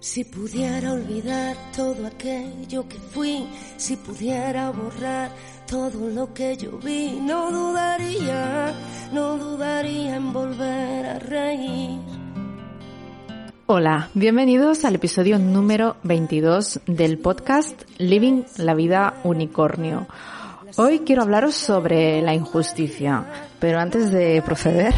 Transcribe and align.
Si 0.00 0.24
pudiera 0.24 0.94
olvidar 0.94 1.54
todo 1.76 2.06
aquello 2.06 2.88
que 2.88 2.96
fui, 2.96 3.46
si 3.76 3.96
pudiera 3.96 4.70
borrar 4.70 5.30
todo 5.66 6.08
lo 6.08 6.32
que 6.32 6.56
yo 6.56 6.78
vi, 6.78 7.18
no 7.20 7.50
dudaría, 7.50 8.72
no 9.12 9.36
dudaría 9.36 10.16
en 10.16 10.32
volver 10.32 11.04
a 11.04 11.18
reír. 11.18 12.00
Hola, 13.66 14.08
bienvenidos 14.14 14.86
al 14.86 14.94
episodio 14.94 15.38
número 15.38 15.96
22 16.02 16.80
del 16.86 17.18
podcast 17.18 17.82
Living 17.98 18.44
la 18.56 18.72
vida 18.72 19.20
unicornio. 19.22 20.08
Hoy 20.76 21.00
quiero 21.00 21.20
hablaros 21.24 21.56
sobre 21.56 22.22
la 22.22 22.32
injusticia, 22.32 23.26
pero 23.58 23.78
antes 23.78 24.10
de 24.10 24.40
proceder, 24.40 24.94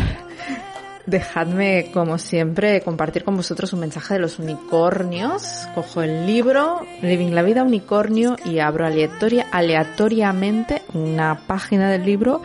Dejadme, 1.06 1.90
como 1.92 2.16
siempre, 2.18 2.80
compartir 2.80 3.24
con 3.24 3.36
vosotros 3.36 3.72
un 3.72 3.80
mensaje 3.80 4.14
de 4.14 4.20
los 4.20 4.38
unicornios. 4.38 5.66
Cojo 5.74 6.02
el 6.02 6.26
libro, 6.26 6.80
Living 7.02 7.32
la 7.32 7.42
Vida 7.42 7.64
Unicornio, 7.64 8.36
y 8.44 8.60
abro 8.60 8.86
aleatoria, 8.86 9.48
aleatoriamente 9.50 10.82
una 10.94 11.46
página 11.46 11.90
del 11.90 12.04
libro 12.04 12.42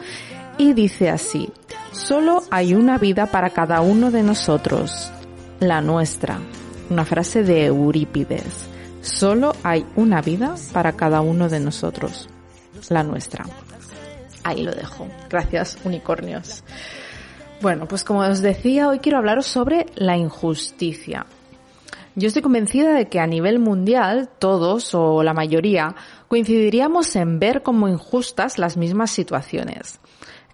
y 0.58 0.74
dice 0.74 1.10
así, 1.10 1.52
solo 1.92 2.44
hay 2.50 2.74
una 2.74 2.98
vida 2.98 3.28
para 3.28 3.52
cada 3.52 3.82
uno 3.82 4.10
de 4.10 4.24
nosotros, 4.24 5.12
la 5.60 5.82
nuestra. 5.82 6.40
Una 6.90 7.06
frase 7.06 7.44
de 7.44 7.66
Eurípides. 7.66 8.66
Solo 9.02 9.56
hay 9.64 9.86
una 9.96 10.22
vida 10.22 10.56
para 10.74 10.94
cada 10.94 11.22
uno 11.22 11.48
de 11.48 11.60
nosotros, 11.60 12.28
la 12.90 13.04
nuestra. 13.04 13.46
Ahí 14.44 14.64
lo 14.64 14.74
dejo. 14.74 15.08
Gracias, 15.30 15.78
unicornios. 15.84 16.64
Bueno, 17.60 17.88
pues 17.88 18.04
como 18.04 18.20
os 18.20 18.42
decía, 18.42 18.88
hoy 18.88 19.00
quiero 19.00 19.18
hablaros 19.18 19.48
sobre 19.48 19.88
la 19.96 20.16
injusticia. 20.16 21.26
Yo 22.16 22.28
estoy 22.28 22.44
convencida 22.44 22.94
de 22.94 23.08
que 23.10 23.20
a 23.20 23.26
nivel 23.26 23.58
mundial 23.58 24.30
todos 24.38 24.94
o 24.94 25.24
la 25.24 25.34
mayoría 25.34 25.96
coincidiríamos 26.28 27.16
en 27.16 27.40
ver 27.40 27.64
como 27.64 27.88
injustas 27.88 28.60
las 28.60 28.78
mismas 28.78 29.10
situaciones. 29.10 30.00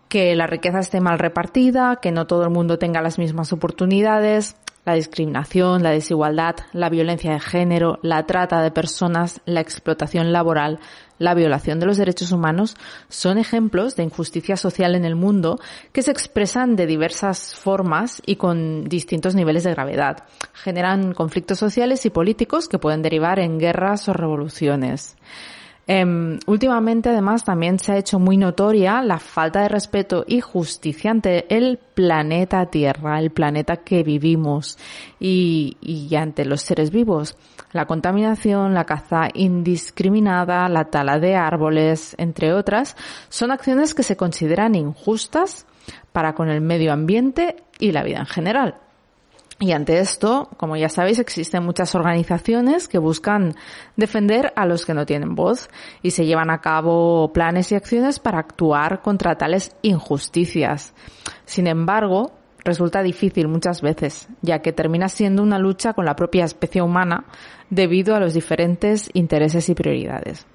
Que 0.08 0.36
la 0.36 0.48
riqueza 0.48 0.80
esté 0.80 1.02
mal 1.02 1.20
repartida, 1.20 1.98
que 2.02 2.12
no 2.12 2.26
todo 2.26 2.44
el 2.44 2.52
mundo 2.52 2.80
tenga 2.80 3.02
las 3.02 3.18
mismas 3.18 3.52
oportunidades, 3.52 4.56
la 4.86 4.94
discriminación, 4.96 5.84
la 5.84 5.92
desigualdad, 5.92 6.56
la 6.72 6.90
violencia 6.90 7.34
de 7.34 7.40
género, 7.40 8.00
la 8.02 8.26
trata 8.26 8.62
de 8.62 8.72
personas, 8.72 9.42
la 9.46 9.62
explotación 9.62 10.32
laboral, 10.32 10.80
la 11.20 11.34
violación 11.34 11.80
de 11.80 11.86
los 11.86 11.98
derechos 11.98 12.32
humanos 12.32 12.76
son 13.10 13.38
ejemplos 13.38 13.96
de 13.96 14.04
injusticia 14.04 14.58
social 14.58 14.96
en 14.96 15.06
el 15.06 15.16
mundo 15.16 15.60
que 15.92 16.02
se 16.02 16.12
expresan 16.12 16.76
de 16.76 16.88
diversas 16.88 17.56
formas 17.56 18.22
y 18.26 18.36
con 18.36 18.86
distintos 18.86 19.36
niveles 19.36 19.64
de 19.64 19.72
gravedad. 19.72 20.24
Generan 20.54 21.14
conflictos 21.14 21.60
sociales 21.60 22.06
y 22.06 22.10
políticos 22.10 22.68
que 22.68 22.80
pueden 22.80 23.02
derivar 23.02 23.40
en 23.40 23.60
guerras 23.60 24.10
o 24.10 24.14
revoluciones. 24.14 25.16
Em, 25.86 26.40
últimamente, 26.48 27.10
además, 27.10 27.44
también 27.44 27.78
se 27.78 27.92
ha 27.92 27.98
hecho 27.98 28.18
muy 28.18 28.38
notoria 28.38 29.02
la 29.02 29.20
falta 29.20 29.64
de 29.64 29.68
respeto 29.68 30.24
y 30.26 30.40
justicia 30.40 31.12
ante 31.12 31.54
el 31.54 31.78
planeta 31.78 32.66
Tierra, 32.68 33.20
el 33.20 33.32
planeta 33.32 33.78
que 33.78 34.02
vivimos 34.02 34.78
y 35.20 36.10
ante 36.16 36.46
los 36.46 36.62
seres 36.62 36.90
vivos. 36.90 37.36
La 37.74 37.88
contaminación, 37.88 38.74
la 38.74 38.86
caza 38.86 39.30
indiscriminada, 39.34 40.70
la 40.70 40.86
tala 40.86 41.20
de 41.20 41.36
árboles, 41.36 42.16
entre 42.20 42.54
otras, 42.54 42.96
son 43.30 43.52
acciones 43.52 43.94
que 43.96 44.04
se 44.04 44.16
consideran 44.16 44.76
injustas 44.76 45.66
para 46.12 46.34
con 46.34 46.50
el 46.50 46.62
medio 46.62 46.94
ambiente 46.94 47.58
y 47.80 47.92
la 47.92 48.04
vida 48.04 48.20
en 48.20 48.28
general. 48.28 48.76
Y 49.60 49.72
ante 49.72 50.00
esto, 50.00 50.50
como 50.58 50.76
ya 50.76 50.90
sabéis, 50.90 51.20
existen 51.20 51.64
muchas 51.64 51.96
organizaciones 51.96 52.88
que 52.88 52.98
buscan 52.98 53.56
defender 53.96 54.52
a 54.56 54.66
los 54.66 54.86
que 54.86 54.94
no 54.94 55.06
tienen 55.06 55.36
voz 55.36 55.70
y 56.02 56.12
se 56.12 56.26
llevan 56.26 56.50
a 56.50 56.60
cabo 56.60 57.32
planes 57.34 57.72
y 57.72 57.76
acciones 57.76 58.20
para 58.20 58.40
actuar 58.40 59.02
contra 59.02 59.38
tales 59.38 59.76
injusticias. 59.82 60.94
Sin 61.46 61.68
embargo, 61.68 62.34
resulta 62.64 63.04
difícil 63.04 63.48
muchas 63.48 63.82
veces, 63.82 64.28
ya 64.42 64.60
que 64.60 64.74
termina 64.74 65.10
siendo 65.10 65.44
una 65.44 65.60
lucha 65.60 65.94
con 65.94 66.06
la 66.06 66.16
propia 66.16 66.46
especie 66.46 66.82
humana 66.82 67.26
debido 67.70 68.16
a 68.16 68.20
los 68.20 68.34
diferentes 68.34 69.10
intereses 69.14 69.70
y 69.70 69.76
prioridades. 69.76 70.46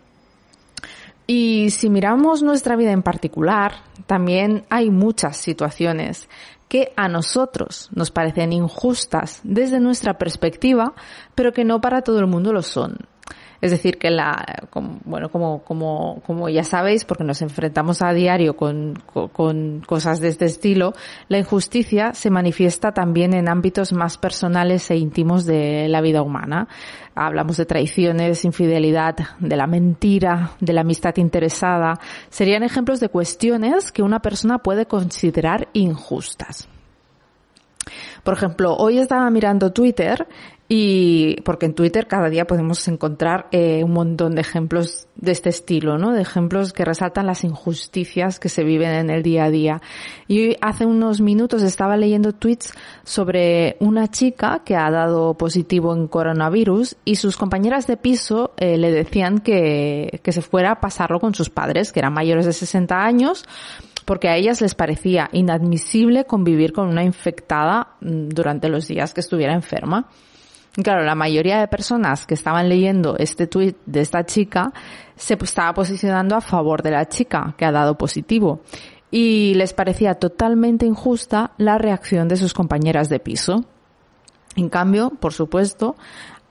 Y 1.27 1.71
si 1.71 1.91
miramos 1.91 2.43
nuestra 2.43 2.75
vida 2.75 2.93
en 2.93 3.03
particular, 3.03 3.83
también 4.07 4.65
hay 4.71 4.91
muchas 4.91 5.37
situaciones 5.37 6.29
que 6.69 6.93
a 6.97 7.09
nosotros 7.09 7.91
nos 7.95 8.11
parecen 8.11 8.53
injustas 8.53 9.41
desde 9.43 9.81
nuestra 9.81 10.17
perspectiva, 10.17 10.95
pero 11.35 11.53
que 11.53 11.65
no 11.65 11.81
para 11.81 12.03
todo 12.03 12.19
el 12.21 12.27
mundo 12.27 12.53
lo 12.53 12.63
son. 12.63 12.97
Es 13.61 13.73
decir, 13.73 13.99
que 13.99 14.11
la, 14.11 14.69
bueno, 15.05 15.31
como, 15.31 15.65
como, 15.65 16.23
como 16.25 16.49
ya 16.49 16.63
sabéis, 16.63 17.05
porque 17.05 17.25
nos 17.25 17.43
enfrentamos 17.43 18.03
a 18.03 18.13
diario 18.13 18.57
con, 18.57 19.03
con, 19.33 19.81
cosas 19.85 20.21
de 20.21 20.29
este 20.29 20.45
estilo, 20.45 20.93
la 21.29 21.39
injusticia 21.39 22.15
se 22.15 22.31
manifiesta 22.31 22.93
también 22.93 23.35
en 23.35 23.49
ámbitos 23.49 23.93
más 23.93 24.17
personales 24.17 24.89
e 24.91 24.97
íntimos 24.97 25.45
de 25.45 25.89
la 25.89 26.01
vida 26.01 26.23
humana. 26.23 26.69
Hablamos 27.17 27.57
de 27.57 27.67
traiciones, 27.67 28.45
infidelidad, 28.45 29.17
de 29.41 29.57
la 29.57 29.67
mentira, 29.67 30.53
de 30.61 30.73
la 30.73 30.83
amistad 30.83 31.17
interesada. 31.17 31.95
Serían 32.31 32.63
ejemplos 32.63 33.01
de 33.01 33.09
cuestiones 33.09 33.91
que 33.91 34.03
una 34.03 34.21
persona 34.21 34.59
puede 34.59 34.87
considerar 34.87 35.69
injustas. 35.73 36.69
Por 38.23 38.35
ejemplo, 38.35 38.77
hoy 38.77 38.99
estaba 38.99 39.31
mirando 39.31 39.73
Twitter 39.73 40.27
y 40.71 41.41
porque 41.43 41.65
en 41.65 41.75
Twitter 41.75 42.07
cada 42.07 42.29
día 42.29 42.47
podemos 42.47 42.87
encontrar 42.89 43.49
eh, 43.53 43.83
un 43.83 43.93
montón 43.93 44.35
de 44.35 44.43
ejemplos 44.43 45.07
de 45.17 45.33
este 45.33 45.49
estilo, 45.49 45.97
¿no? 45.97 46.13
De 46.13 46.21
ejemplos 46.21 46.75
que 46.75 46.85
resaltan 46.85 47.25
las 47.25 47.43
injusticias 47.43 48.39
que 48.39 48.51
se 48.51 48.65
viven 48.65 48.91
en 48.91 49.09
el 49.09 49.23
día 49.23 49.45
a 49.45 49.51
día. 49.51 49.81
Y 50.27 50.57
hace 50.61 50.85
unos 50.85 51.23
minutos 51.23 51.63
estaba 51.63 51.97
leyendo 51.97 52.35
tweets 52.35 52.75
sobre 53.03 53.79
una 53.81 54.09
chica 54.09 54.61
que 54.63 54.77
ha 54.77 54.91
dado 54.91 55.39
positivo 55.39 55.95
en 55.95 56.07
coronavirus 56.07 56.97
y 57.07 57.15
sus 57.15 57.39
compañeras 57.39 57.87
de 57.87 57.97
piso 57.97 58.53
eh, 58.59 58.77
le 58.77 58.93
decían 58.93 59.39
que, 59.39 60.21
que 60.23 60.33
se 60.33 60.43
fuera 60.43 60.73
a 60.73 60.81
pasarlo 60.81 61.19
con 61.19 61.35
sus 61.35 61.49
padres, 61.49 61.93
que 61.93 62.01
eran 62.01 62.13
mayores 62.13 62.45
de 62.45 62.53
60 62.53 62.95
años, 62.95 63.47
porque 64.05 64.29
a 64.29 64.37
ellas 64.37 64.61
les 64.61 64.75
parecía 64.75 65.31
inadmisible 65.33 66.27
convivir 66.27 66.75
con 66.75 66.89
una 66.89 67.05
infectada 67.05 67.97
mm, 68.03 68.29
durante 68.29 68.69
los 68.69 68.87
días 68.87 69.15
que 69.15 69.21
estuviera 69.21 69.55
enferma. 69.55 70.09
Claro, 70.75 71.05
la 71.05 71.15
mayoría 71.15 71.59
de 71.59 71.69
personas 71.69 72.27
que 72.27 72.35
estaban 72.35 72.69
leyendo 72.69 73.17
este 73.19 73.47
tuit 73.47 73.77
de 73.87 74.01
esta 74.01 74.25
chica 74.25 74.73
se 75.17 75.35
estaba 75.35 75.75
posicionando 75.75 76.37
a 76.37 76.41
favor 76.41 76.83
de 76.83 76.93
la 76.93 77.09
chica 77.09 77.55
que 77.57 77.65
ha 77.65 77.73
dado 77.73 77.99
positivo 77.99 78.61
y 79.11 79.55
les 79.55 79.73
parecía 79.73 80.15
totalmente 80.15 80.87
injusta 80.87 81.53
la 81.57 81.79
reacción 81.79 82.29
de 82.29 82.37
sus 82.37 82.55
compañeras 82.55 83.09
de 83.09 83.19
piso. 83.19 83.65
En 84.57 84.69
cambio, 84.69 85.11
por 85.11 85.33
supuesto, 85.33 85.97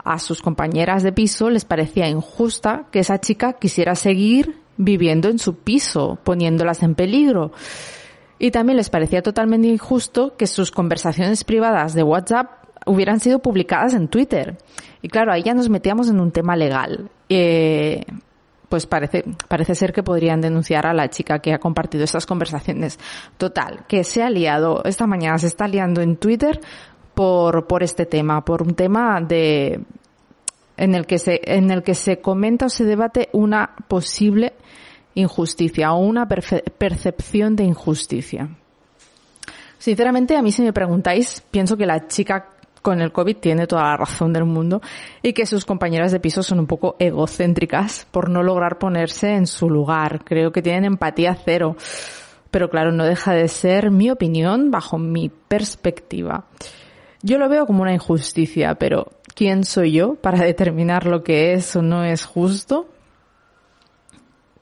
a 0.03 0.19
sus 0.19 0.41
compañeras 0.41 1.03
de 1.03 1.11
piso 1.11 1.49
les 1.49 1.65
parecía 1.65 2.07
injusta 2.07 2.85
que 2.91 2.99
esa 2.99 3.19
chica 3.19 3.53
quisiera 3.53 3.95
seguir 3.95 4.61
viviendo 4.77 5.27
en 5.29 5.39
su 5.39 5.55
piso, 5.55 6.17
poniéndolas 6.23 6.83
en 6.83 6.95
peligro. 6.95 7.51
Y 8.39 8.51
también 8.51 8.77
les 8.77 8.89
parecía 8.89 9.21
totalmente 9.21 9.67
injusto 9.67 10.35
que 10.37 10.47
sus 10.47 10.71
conversaciones 10.71 11.43
privadas 11.43 11.93
de 11.93 12.03
WhatsApp 12.03 12.66
hubieran 12.87 13.19
sido 13.19 13.39
publicadas 13.39 13.93
en 13.93 14.07
Twitter. 14.07 14.57
Y 15.01 15.09
claro, 15.09 15.31
ahí 15.31 15.43
ya 15.43 15.53
nos 15.53 15.69
metíamos 15.69 16.09
en 16.09 16.19
un 16.19 16.31
tema 16.31 16.55
legal. 16.55 17.09
Eh, 17.29 18.05
pues 18.69 18.85
parece, 18.85 19.23
parece 19.47 19.75
ser 19.75 19.93
que 19.93 20.03
podrían 20.03 20.41
denunciar 20.41 20.87
a 20.87 20.93
la 20.93 21.09
chica 21.09 21.39
que 21.39 21.53
ha 21.53 21.59
compartido 21.59 22.03
estas 22.03 22.25
conversaciones. 22.25 22.99
Total, 23.37 23.85
que 23.87 24.03
se 24.03 24.23
ha 24.23 24.29
liado, 24.29 24.83
esta 24.83 25.07
mañana 25.07 25.37
se 25.37 25.47
está 25.47 25.67
liando 25.67 26.01
en 26.01 26.17
Twitter 26.17 26.59
por, 27.13 27.67
por 27.67 27.83
este 27.83 28.05
tema, 28.05 28.43
por 28.43 28.61
un 28.61 28.75
tema 28.75 29.21
de, 29.21 29.81
en 30.75 30.95
el 30.95 31.05
que 31.05 31.17
se, 31.17 31.39
en 31.43 31.71
el 31.71 31.83
que 31.83 31.95
se 31.95 32.19
comenta 32.19 32.65
o 32.65 32.69
se 32.69 32.83
debate 32.83 33.29
una 33.33 33.75
posible 33.87 34.53
injusticia 35.15 35.93
o 35.93 35.99
una 35.99 36.27
percepción 36.27 37.55
de 37.55 37.63
injusticia. 37.63 38.49
Sinceramente, 39.79 40.35
a 40.35 40.41
mí 40.41 40.51
si 40.51 40.61
me 40.61 40.73
preguntáis, 40.73 41.43
pienso 41.51 41.77
que 41.77 41.85
la 41.85 42.07
chica 42.07 42.56
con 42.87 43.01
el 43.01 43.11
COVID 43.11 43.35
tiene 43.35 43.67
toda 43.67 43.83
la 43.83 43.97
razón 43.97 44.31
del 44.31 44.45
mundo 44.45 44.81
y 45.21 45.33
que 45.33 45.45
sus 45.45 45.65
compañeras 45.65 46.13
de 46.13 46.21
piso 46.21 46.41
son 46.41 46.59
un 46.59 46.67
poco 46.67 46.95
egocéntricas 46.99 48.07
por 48.11 48.29
no 48.29 48.43
lograr 48.43 48.77
ponerse 48.77 49.33
en 49.33 49.45
su 49.45 49.69
lugar. 49.69 50.23
Creo 50.23 50.53
que 50.53 50.61
tienen 50.61 50.85
empatía 50.85 51.35
cero. 51.35 51.75
Pero 52.49 52.69
claro, 52.69 52.93
no 52.93 53.03
deja 53.03 53.33
de 53.33 53.49
ser 53.49 53.91
mi 53.91 54.09
opinión 54.09 54.71
bajo 54.71 54.97
mi 54.97 55.27
perspectiva. 55.27 56.45
Yo 57.21 57.37
lo 57.37 57.49
veo 57.49 57.65
como 57.65 57.81
una 57.81 57.93
injusticia, 57.93 58.75
pero 58.75 59.07
¿quién 59.35 59.65
soy 59.65 59.91
yo 59.91 60.15
para 60.15 60.39
determinar 60.45 61.07
lo 61.07 61.25
que 61.25 61.51
es 61.51 61.75
o 61.75 61.81
no 61.81 62.05
es 62.05 62.23
justo? 62.23 62.87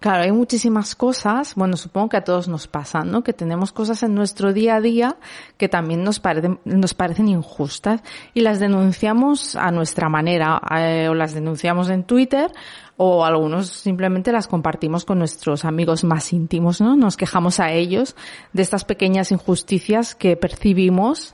Claro, 0.06 0.22
hay 0.22 0.31
muchísimas 0.31 0.94
cosas, 0.94 1.56
bueno, 1.56 1.78
supongo 1.78 2.10
que 2.10 2.18
a 2.18 2.24
todos 2.24 2.48
nos 2.48 2.68
pasan, 2.68 3.10
¿no? 3.10 3.24
Que 3.24 3.34
tenemos 3.34 3.72
cosas 3.72 4.04
en 4.04 4.13
nuestro 4.13 4.54
día 4.54 4.75
a 4.75 4.80
día 4.80 5.18
que 5.57 5.68
también 5.68 6.04
nos 6.04 6.19
parecen, 6.19 6.60
nos 6.63 6.94
parecen 6.94 7.28
injustas 7.28 8.04
y 8.36 8.42
las 8.42 8.60
denunciamos 8.60 9.56
a 9.56 9.72
nuestra 9.72 10.07
manera, 10.07 10.62
eh, 10.78 11.07
o 11.10 11.16
las 11.16 11.34
denunciamos 11.34 11.90
en 11.90 12.04
Twitter, 12.04 12.52
o 12.98 13.25
algunos 13.25 13.69
simplemente 13.69 14.31
las 14.31 14.48
compartimos 14.48 15.06
con 15.06 15.18
nuestros 15.18 15.66
amigos 15.66 16.04
más 16.04 16.31
íntimos, 16.34 16.81
¿no? 16.81 16.96
Nos 16.96 17.18
quejamos 17.18 17.60
a 17.60 17.72
ellos 17.72 18.16
de 18.54 18.62
estas 18.62 18.86
pequeñas 18.86 19.31
injusticias 19.31 20.13
que 20.13 20.38
percibimos 20.38 21.34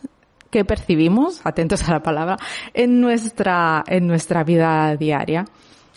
que 0.50 0.64
percibimos, 0.64 1.42
atentos 1.44 1.88
a 1.90 1.92
la 1.92 2.04
palabra, 2.04 2.38
en 2.74 3.02
nuestra, 3.02 3.84
en 3.88 4.08
nuestra 4.08 4.46
vida 4.46 4.96
diaria. 4.96 5.46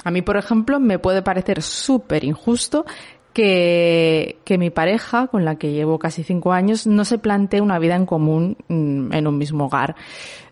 A 0.05 0.11
mí, 0.11 0.23
por 0.23 0.37
ejemplo, 0.37 0.79
me 0.79 0.99
puede 0.99 1.23
parecer 1.23 1.63
súper 1.63 2.25
injusto 2.25 2.85
que, 3.33 4.39
que 4.45 4.59
mi 4.59 4.71
pareja, 4.71 5.27
con 5.27 5.45
la 5.45 5.57
que 5.57 5.73
llevo 5.73 5.99
casi 5.99 6.23
cinco 6.23 6.53
años, 6.53 6.87
no 6.87 7.05
se 7.05 7.19
plantee 7.19 7.61
una 7.61 7.79
vida 7.79 7.97
en 7.97 8.07
común 8.07 8.57
mm, 8.69 9.13
en 9.13 9.27
un 9.27 9.39
mismo 9.39 9.65
hogar. 9.65 9.97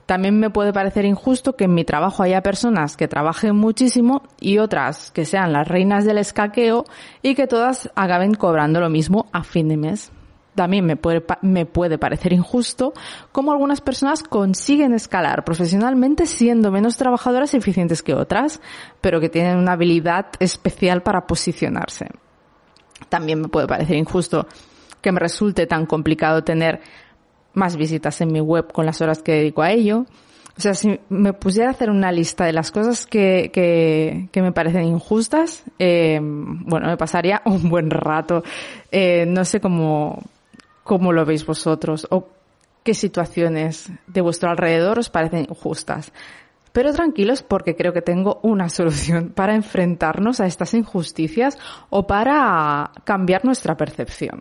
También 0.07 0.39
me 0.41 0.51
puede 0.51 0.73
parecer 0.73 1.05
injusto 1.05 1.55
que 1.55 1.65
en 1.65 1.75
mi 1.75 1.85
trabajo 1.85 2.23
haya 2.23 2.43
personas 2.43 2.97
que 2.97 3.09
trabajen 3.09 3.55
muchísimo 3.55 4.23
y 4.41 4.59
otras 4.59 5.13
que 5.13 5.25
sean 5.25 5.53
las 5.53 5.69
reinas 5.69 6.05
del 6.05 6.19
escaqueo 6.19 6.85
y 7.23 7.35
que 7.35 7.47
todas 7.47 7.91
acaben 7.95 8.35
cobrando 8.35 8.81
lo 8.81 8.91
mismo 8.91 9.27
a 9.33 9.45
fin 9.45 9.69
de 9.69 9.77
mes 9.77 10.11
también 10.55 10.85
me 10.85 10.97
puede, 10.97 11.25
me 11.41 11.67
puede 11.67 11.99
parecer 11.99 12.33
injusto 12.33 12.93
cómo 13.33 13.53
algunas 13.53 13.81
personas 13.81 14.23
consiguen 14.23 14.93
escalar 14.93 15.45
profesionalmente 15.45 16.27
siendo 16.27 16.71
menos 16.71 16.97
trabajadoras 16.97 17.55
y 17.55 17.57
eficientes 17.57 18.03
que 18.03 18.15
otras, 18.15 18.61
pero 19.01 19.21
que 19.21 19.29
tienen 19.29 19.57
una 19.57 19.73
habilidad 19.73 20.27
especial 20.41 21.03
para 21.03 21.27
posicionarse. 21.27 22.07
También 23.09 23.41
me 23.41 23.49
puede 23.49 23.67
parecer 23.67 23.97
injusto 23.97 24.47
que 25.01 25.13
me 25.13 25.21
resulte 25.21 25.67
tan 25.67 25.87
complicado 25.87 26.45
tener 26.45 26.81
más 27.55 27.77
visitas 27.77 28.21
en 28.21 28.33
mi 28.33 28.41
web 28.41 28.73
con 28.73 28.87
las 28.87 29.01
horas 29.01 29.23
que 29.23 29.33
dedico 29.33 29.63
a 29.63 29.73
ello. 29.73 30.07
O 30.57 30.61
sea, 30.61 30.75
si 30.75 31.01
me 31.09 31.33
pusiera 31.33 31.71
a 31.71 31.73
hacer 31.73 31.89
una 31.89 32.13
lista 32.13 32.45
de 32.45 32.53
las 32.53 32.71
cosas 32.71 33.07
que, 33.07 33.51
que, 33.53 34.29
que 34.31 34.43
me 34.43 34.53
parecen 34.53 34.85
injustas, 34.85 35.65
eh, 35.79 36.21
bueno, 36.23 36.89
me 36.89 36.97
pasaría 36.99 37.41
un 37.47 37.71
buen 37.71 37.91
rato. 37.91 38.43
Eh, 38.91 39.25
no 39.27 39.47
sé 39.47 39.61
cómo, 39.61 40.23
cómo 40.85 41.13
lo 41.13 41.25
veis 41.25 41.47
vosotros 41.47 42.07
o 42.11 42.29
qué 42.83 42.95
situaciones 42.95 43.91
de 44.07 44.21
vuestro 44.21 44.51
alrededor 44.51 44.99
os 44.99 45.11
parecen 45.11 45.47
injustas. 45.49 46.13
Pero 46.73 46.93
tranquilos 46.93 47.43
porque 47.43 47.77
creo 47.77 47.93
que 47.93 48.03
tengo 48.03 48.41
una 48.43 48.69
solución 48.69 49.31
para 49.31 49.55
enfrentarnos 49.55 50.41
a 50.41 50.47
estas 50.47 50.75
injusticias 50.75 51.59
o 51.91 52.07
para 52.07 52.91
cambiar 53.05 53.45
nuestra 53.45 53.77
percepción. 53.77 54.41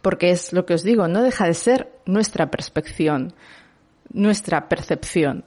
Porque 0.00 0.30
es 0.30 0.52
lo 0.52 0.64
que 0.64 0.74
os 0.74 0.82
digo, 0.82 1.08
no 1.08 1.22
deja 1.22 1.46
de 1.46 1.54
ser 1.54 1.92
nuestra 2.06 2.50
perspección, 2.50 3.34
nuestra 4.12 4.68
percepción. 4.68 5.44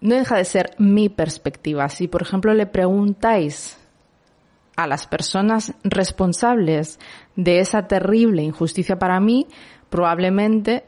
No 0.00 0.16
deja 0.16 0.36
de 0.36 0.44
ser 0.44 0.74
mi 0.78 1.08
perspectiva. 1.08 1.88
Si, 1.88 2.08
por 2.08 2.22
ejemplo, 2.22 2.52
le 2.52 2.66
preguntáis 2.66 3.78
a 4.76 4.86
las 4.86 5.06
personas 5.06 5.74
responsables 5.84 6.98
de 7.36 7.60
esa 7.60 7.86
terrible 7.86 8.42
injusticia 8.42 8.98
para 8.98 9.20
mí, 9.20 9.46
probablemente 9.88 10.84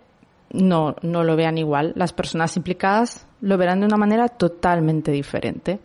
no, 0.52 0.96
no 1.02 1.24
lo 1.24 1.36
vean 1.36 1.58
igual. 1.58 1.92
Las 1.96 2.12
personas 2.12 2.56
implicadas 2.56 3.26
lo 3.40 3.58
verán 3.58 3.80
de 3.80 3.86
una 3.86 3.96
manera 3.96 4.28
totalmente 4.28 5.12
diferente. 5.12 5.80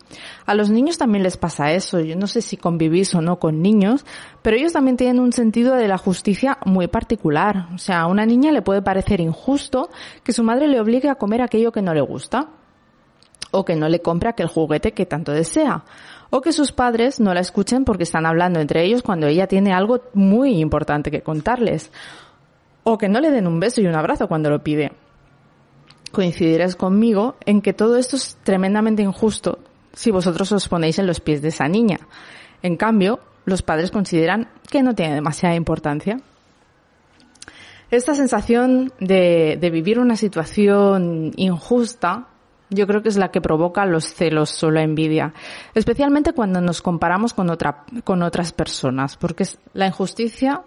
A 0.46 0.54
los 0.54 0.70
niños 0.70 0.98
también 0.98 1.22
les 1.22 1.36
pasa 1.36 1.72
eso. 1.72 2.00
Yo 2.00 2.16
no 2.16 2.26
sé 2.26 2.42
si 2.42 2.56
convivís 2.56 3.14
o 3.14 3.20
no 3.20 3.38
con 3.38 3.60
niños, 3.60 4.04
pero 4.40 4.56
ellos 4.56 4.72
también 4.72 4.96
tienen 4.96 5.20
un 5.20 5.32
sentido 5.32 5.74
de 5.74 5.88
la 5.88 5.98
justicia 5.98 6.58
muy 6.64 6.88
particular. 6.88 7.68
O 7.74 7.78
sea, 7.78 8.00
a 8.00 8.06
una 8.06 8.24
niña 8.24 8.52
le 8.52 8.62
puede 8.62 8.82
parecer 8.82 9.20
injusto 9.20 9.90
que 10.22 10.32
su 10.32 10.42
madre 10.42 10.68
le 10.68 10.80
obligue 10.80 11.08
a 11.08 11.16
comer 11.16 11.42
aquello 11.42 11.72
que 11.72 11.82
no 11.82 11.94
le 11.94 12.00
gusta 12.00 12.48
o 13.50 13.64
que 13.64 13.76
no 13.76 13.88
le 13.88 14.00
compre 14.00 14.30
aquel 14.30 14.46
juguete 14.46 14.92
que 14.92 15.06
tanto 15.06 15.32
desea 15.32 15.84
o 16.34 16.40
que 16.40 16.52
sus 16.54 16.72
padres 16.72 17.20
no 17.20 17.34
la 17.34 17.40
escuchen 17.40 17.84
porque 17.84 18.04
están 18.04 18.24
hablando 18.24 18.58
entre 18.58 18.82
ellos 18.82 19.02
cuando 19.02 19.26
ella 19.26 19.46
tiene 19.46 19.74
algo 19.74 20.00
muy 20.14 20.60
importante 20.60 21.10
que 21.10 21.20
contarles, 21.20 21.92
o 22.84 22.96
que 22.96 23.10
no 23.10 23.20
le 23.20 23.30
den 23.30 23.46
un 23.46 23.60
beso 23.60 23.82
y 23.82 23.86
un 23.86 23.94
abrazo 23.94 24.28
cuando 24.28 24.48
lo 24.48 24.64
pide. 24.64 24.92
Coincidirás 26.10 26.74
conmigo 26.74 27.36
en 27.44 27.60
que 27.60 27.74
todo 27.74 27.98
esto 27.98 28.16
es 28.16 28.38
tremendamente 28.44 29.02
injusto 29.02 29.58
si 29.92 30.10
vosotros 30.10 30.50
os 30.52 30.68
ponéis 30.68 30.98
en 30.98 31.06
los 31.06 31.20
pies 31.20 31.42
de 31.42 31.48
esa 31.48 31.68
niña. 31.68 31.98
En 32.62 32.78
cambio, 32.78 33.20
los 33.44 33.60
padres 33.60 33.90
consideran 33.90 34.48
que 34.70 34.82
no 34.82 34.94
tiene 34.94 35.14
demasiada 35.14 35.54
importancia. 35.54 36.18
Esta 37.90 38.14
sensación 38.14 38.90
de, 39.00 39.58
vivir 39.70 39.98
una 39.98 40.16
situación 40.16 41.32
injusta 41.36 42.28
yo 42.72 42.86
creo 42.86 43.02
que 43.02 43.08
es 43.08 43.16
la 43.16 43.30
que 43.30 43.40
provoca 43.40 43.86
los 43.86 44.04
celos 44.04 44.62
o 44.62 44.70
la 44.70 44.82
envidia, 44.82 45.34
especialmente 45.74 46.32
cuando 46.32 46.60
nos 46.60 46.82
comparamos 46.82 47.34
con 47.34 47.50
otra, 47.50 47.84
con 48.04 48.22
otras 48.22 48.52
personas, 48.52 49.16
porque 49.16 49.46
la 49.74 49.86
injusticia 49.86 50.62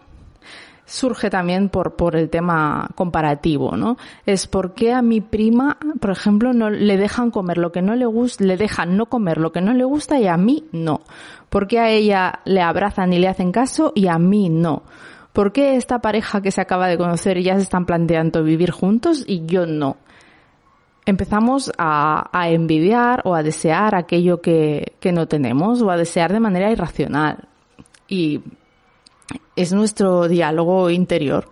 surge 0.86 1.30
también 1.30 1.70
por, 1.70 1.96
por 1.96 2.16
el 2.16 2.30
tema 2.30 2.90
comparativo, 2.96 3.76
¿no? 3.76 3.98
Es 4.26 4.48
porque 4.48 4.94
a 4.94 5.02
mi 5.02 5.20
prima, 5.20 5.78
por 6.00 6.12
ejemplo, 6.12 6.54
no 6.54 6.70
le 6.70 6.98
dejan 6.98 7.32
comer 7.32 7.58
lo 7.58 7.72
que 7.72 7.82
no 7.82 7.96
le 7.96 8.06
gusta, 8.06 8.44
le 8.44 8.56
dejan 8.56 8.96
no 8.96 9.08
comer 9.08 9.40
lo 9.40 9.52
que 9.52 9.62
no 9.62 9.74
le 9.74 9.84
gusta 9.84 10.20
y 10.20 10.28
a 10.28 10.38
mí 10.38 10.66
no. 10.72 11.02
Porque 11.50 11.80
a 11.80 11.90
ella 11.90 12.40
le 12.46 12.62
abrazan 12.62 13.14
y 13.14 13.20
le 13.20 13.28
hacen 13.28 13.52
caso 13.52 13.92
y 13.96 14.08
a 14.08 14.20
mí 14.20 14.50
no. 14.50 14.84
¿Por 15.34 15.52
qué 15.52 15.76
esta 15.76 16.00
pareja 16.00 16.42
que 16.42 16.52
se 16.52 16.62
acaba 16.62 16.88
de 16.88 16.98
conocer 16.98 17.42
ya 17.42 17.56
se 17.56 17.64
están 17.64 17.86
planteando 17.86 18.44
vivir 18.44 18.72
juntos 18.72 19.24
y 19.28 19.46
yo 19.46 19.66
no? 19.66 19.98
Empezamos 21.06 21.72
a, 21.78 22.30
envidiar 22.50 23.22
o 23.26 23.36
a 23.36 23.44
desear 23.44 23.96
aquello 23.96 24.42
que, 24.42 24.94
no 25.14 25.28
tenemos 25.28 25.82
o 25.82 25.90
a 25.90 25.98
desear 25.98 26.34
de 26.34 26.40
manera 26.40 26.72
irracional. 26.72 27.48
Y 28.08 28.42
es 29.56 29.74
nuestro 29.74 30.28
diálogo 30.28 30.90
interior. 30.90 31.50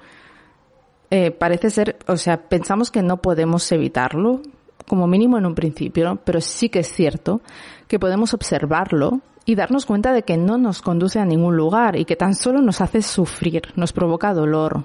Eh, 1.09 1.31
parece 1.31 1.69
ser, 1.69 1.97
o 2.07 2.17
sea, 2.17 2.37
pensamos 2.49 2.89
que 2.89 3.03
no 3.03 3.17
podemos 3.17 3.71
evitarlo, 3.71 4.41
como 4.87 5.07
mínimo 5.07 5.37
en 5.37 5.45
un 5.45 5.55
principio, 5.55 6.19
pero 6.23 6.41
sí 6.41 6.69
que 6.69 6.79
es 6.79 6.91
cierto 6.91 7.41
que 7.87 7.99
podemos 7.99 8.33
observarlo 8.33 9.21
y 9.45 9.55
darnos 9.55 9.85
cuenta 9.85 10.13
de 10.13 10.23
que 10.23 10.37
no 10.37 10.57
nos 10.57 10.81
conduce 10.81 11.19
a 11.19 11.25
ningún 11.25 11.55
lugar 11.55 11.95
y 11.95 12.05
que 12.05 12.15
tan 12.15 12.33
solo 12.33 12.61
nos 12.61 12.81
hace 12.81 13.01
sufrir, 13.01 13.61
nos 13.75 13.93
provoca 13.93 14.33
dolor, 14.33 14.83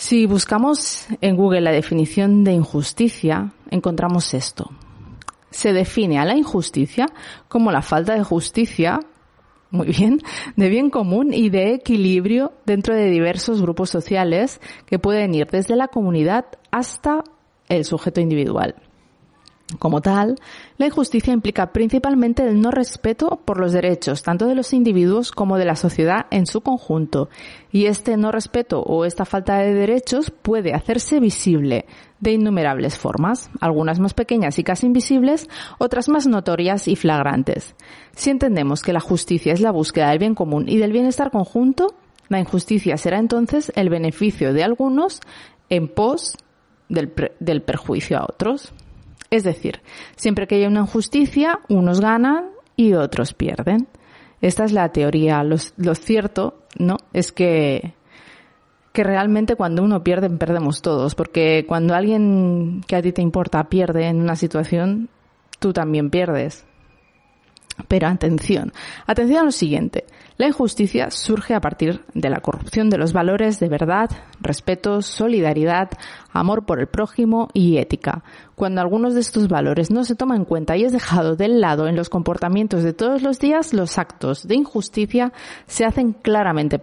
si 0.00 0.24
buscamos 0.24 1.06
en 1.20 1.36
Google 1.36 1.60
la 1.60 1.72
definición 1.72 2.42
de 2.42 2.52
injusticia, 2.52 3.52
encontramos 3.70 4.32
esto. 4.32 4.70
Se 5.50 5.74
define 5.74 6.18
a 6.18 6.24
la 6.24 6.38
injusticia 6.38 7.04
como 7.48 7.70
la 7.70 7.82
falta 7.82 8.14
de 8.14 8.24
justicia, 8.24 9.00
muy 9.70 9.88
bien, 9.88 10.22
de 10.56 10.70
bien 10.70 10.88
común 10.88 11.34
y 11.34 11.50
de 11.50 11.74
equilibrio 11.74 12.54
dentro 12.64 12.94
de 12.94 13.10
diversos 13.10 13.60
grupos 13.60 13.90
sociales 13.90 14.62
que 14.86 14.98
pueden 14.98 15.34
ir 15.34 15.48
desde 15.48 15.76
la 15.76 15.88
comunidad 15.88 16.46
hasta 16.70 17.22
el 17.68 17.84
sujeto 17.84 18.22
individual. 18.22 18.76
Como 19.78 20.00
tal, 20.00 20.36
la 20.78 20.86
injusticia 20.86 21.32
implica 21.32 21.72
principalmente 21.72 22.46
el 22.46 22.60
no 22.60 22.70
respeto 22.70 23.40
por 23.44 23.60
los 23.60 23.72
derechos 23.72 24.22
tanto 24.22 24.46
de 24.46 24.54
los 24.54 24.72
individuos 24.72 25.30
como 25.30 25.58
de 25.58 25.64
la 25.64 25.76
sociedad 25.76 26.26
en 26.30 26.46
su 26.46 26.60
conjunto, 26.60 27.28
y 27.70 27.86
este 27.86 28.16
no 28.16 28.32
respeto 28.32 28.80
o 28.80 29.04
esta 29.04 29.24
falta 29.24 29.58
de 29.58 29.72
derechos 29.72 30.30
puede 30.30 30.74
hacerse 30.74 31.20
visible 31.20 31.86
de 32.18 32.32
innumerables 32.32 32.98
formas, 32.98 33.50
algunas 33.60 34.00
más 34.00 34.12
pequeñas 34.12 34.58
y 34.58 34.64
casi 34.64 34.86
invisibles, 34.86 35.48
otras 35.78 36.08
más 36.08 36.26
notorias 36.26 36.88
y 36.88 36.96
flagrantes. 36.96 37.74
Si 38.12 38.30
entendemos 38.30 38.82
que 38.82 38.92
la 38.92 39.00
justicia 39.00 39.52
es 39.52 39.60
la 39.60 39.70
búsqueda 39.70 40.10
del 40.10 40.18
bien 40.18 40.34
común 40.34 40.68
y 40.68 40.78
del 40.78 40.92
bienestar 40.92 41.30
conjunto, 41.30 41.94
la 42.28 42.40
injusticia 42.40 42.96
será 42.96 43.18
entonces 43.18 43.72
el 43.74 43.88
beneficio 43.88 44.52
de 44.52 44.64
algunos 44.64 45.20
en 45.68 45.88
pos 45.88 46.36
del, 46.88 47.12
del 47.38 47.62
perjuicio 47.62 48.18
a 48.18 48.24
otros. 48.24 48.72
Es 49.30 49.44
decir, 49.44 49.80
siempre 50.16 50.46
que 50.46 50.56
haya 50.56 50.68
una 50.68 50.80
injusticia, 50.80 51.60
unos 51.68 52.00
ganan 52.00 52.50
y 52.76 52.94
otros 52.94 53.32
pierden. 53.32 53.86
Esta 54.40 54.64
es 54.64 54.72
la 54.72 54.90
teoría. 54.90 55.42
Lo, 55.44 55.94
cierto, 55.94 56.64
¿no? 56.78 56.96
Es 57.12 57.30
que, 57.30 57.94
que 58.92 59.04
realmente 59.04 59.54
cuando 59.54 59.82
uno 59.82 60.02
pierde, 60.02 60.30
perdemos 60.30 60.82
todos. 60.82 61.14
Porque 61.14 61.64
cuando 61.68 61.94
alguien 61.94 62.82
que 62.86 62.96
a 62.96 63.02
ti 63.02 63.12
te 63.12 63.22
importa 63.22 63.68
pierde 63.68 64.06
en 64.06 64.20
una 64.20 64.34
situación, 64.34 65.08
tú 65.60 65.72
también 65.72 66.10
pierdes. 66.10 66.64
Pero 67.86 68.08
atención, 68.08 68.72
atención 69.06 69.38
a 69.38 69.44
lo 69.44 69.52
siguiente. 69.52 70.04
La 70.40 70.46
injusticia 70.46 71.10
surge 71.10 71.52
a 71.52 71.60
partir 71.60 72.00
de 72.14 72.30
la 72.30 72.40
corrupción 72.40 72.88
de 72.88 72.96
los 72.96 73.12
valores 73.12 73.60
de 73.60 73.68
verdad, 73.68 74.08
respeto, 74.40 75.02
solidaridad, 75.02 75.90
amor 76.32 76.64
por 76.64 76.80
el 76.80 76.86
prójimo 76.86 77.48
y 77.52 77.76
ética. 77.76 78.24
Cuando 78.54 78.80
algunos 78.80 79.12
de 79.12 79.20
estos 79.20 79.48
valores 79.48 79.90
no 79.90 80.02
se 80.02 80.14
toman 80.14 80.38
en 80.38 80.44
cuenta 80.46 80.78
y 80.78 80.84
es 80.84 80.92
dejado 80.92 81.36
del 81.36 81.60
lado 81.60 81.88
en 81.88 81.94
los 81.94 82.08
comportamientos 82.08 82.82
de 82.82 82.94
todos 82.94 83.20
los 83.20 83.38
días, 83.38 83.74
los 83.74 83.98
actos 83.98 84.48
de 84.48 84.54
injusticia 84.54 85.34
se 85.66 85.84
hacen 85.84 86.14
claramente 86.14 86.78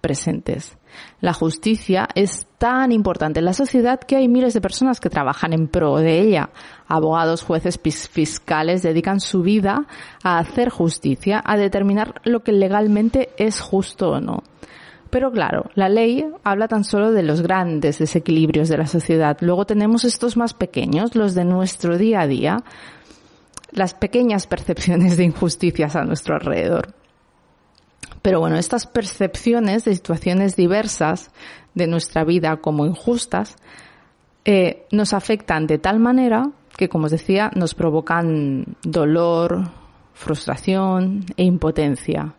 presentes. 0.00 0.76
La 1.20 1.32
justicia 1.32 2.08
es 2.14 2.46
tan 2.58 2.92
importante 2.92 3.38
en 3.38 3.44
la 3.44 3.52
sociedad 3.52 4.00
que 4.00 4.16
hay 4.16 4.28
miles 4.28 4.54
de 4.54 4.60
personas 4.60 5.00
que 5.00 5.10
trabajan 5.10 5.52
en 5.52 5.68
pro 5.68 5.96
de 5.96 6.20
ella. 6.20 6.50
Abogados, 6.88 7.42
jueces, 7.42 7.78
fiscales 7.78 8.82
dedican 8.82 9.20
su 9.20 9.42
vida 9.42 9.86
a 10.22 10.38
hacer 10.38 10.70
justicia, 10.70 11.42
a 11.44 11.56
determinar 11.56 12.20
lo 12.24 12.40
que 12.40 12.52
legalmente 12.52 13.30
es 13.36 13.60
justo 13.60 14.10
o 14.10 14.20
no. 14.20 14.42
Pero 15.10 15.32
claro, 15.32 15.70
la 15.74 15.88
ley 15.88 16.24
habla 16.44 16.68
tan 16.68 16.84
solo 16.84 17.12
de 17.12 17.24
los 17.24 17.42
grandes 17.42 17.98
desequilibrios 17.98 18.68
de 18.68 18.78
la 18.78 18.86
sociedad. 18.86 19.36
Luego 19.40 19.66
tenemos 19.66 20.04
estos 20.04 20.36
más 20.36 20.54
pequeños, 20.54 21.16
los 21.16 21.34
de 21.34 21.44
nuestro 21.44 21.98
día 21.98 22.20
a 22.20 22.26
día, 22.28 22.58
las 23.72 23.94
pequeñas 23.94 24.46
percepciones 24.46 25.16
de 25.16 25.24
injusticias 25.24 25.96
a 25.96 26.04
nuestro 26.04 26.36
alrededor. 26.36 26.99
Pero 28.22 28.40
bueno, 28.40 28.56
estas 28.56 28.86
percepciones 28.86 29.84
de 29.84 29.94
situaciones 29.94 30.56
diversas 30.56 31.30
de 31.74 31.86
nuestra 31.86 32.24
vida 32.24 32.56
como 32.58 32.84
injustas 32.84 33.56
eh, 34.44 34.86
nos 34.90 35.14
afectan 35.14 35.66
de 35.66 35.78
tal 35.78 36.00
manera 36.00 36.50
que, 36.76 36.88
como 36.88 37.06
os 37.06 37.10
decía, 37.10 37.50
nos 37.54 37.74
provocan 37.74 38.76
dolor, 38.82 39.70
frustración 40.12 41.24
e 41.36 41.44
impotencia. 41.44 42.34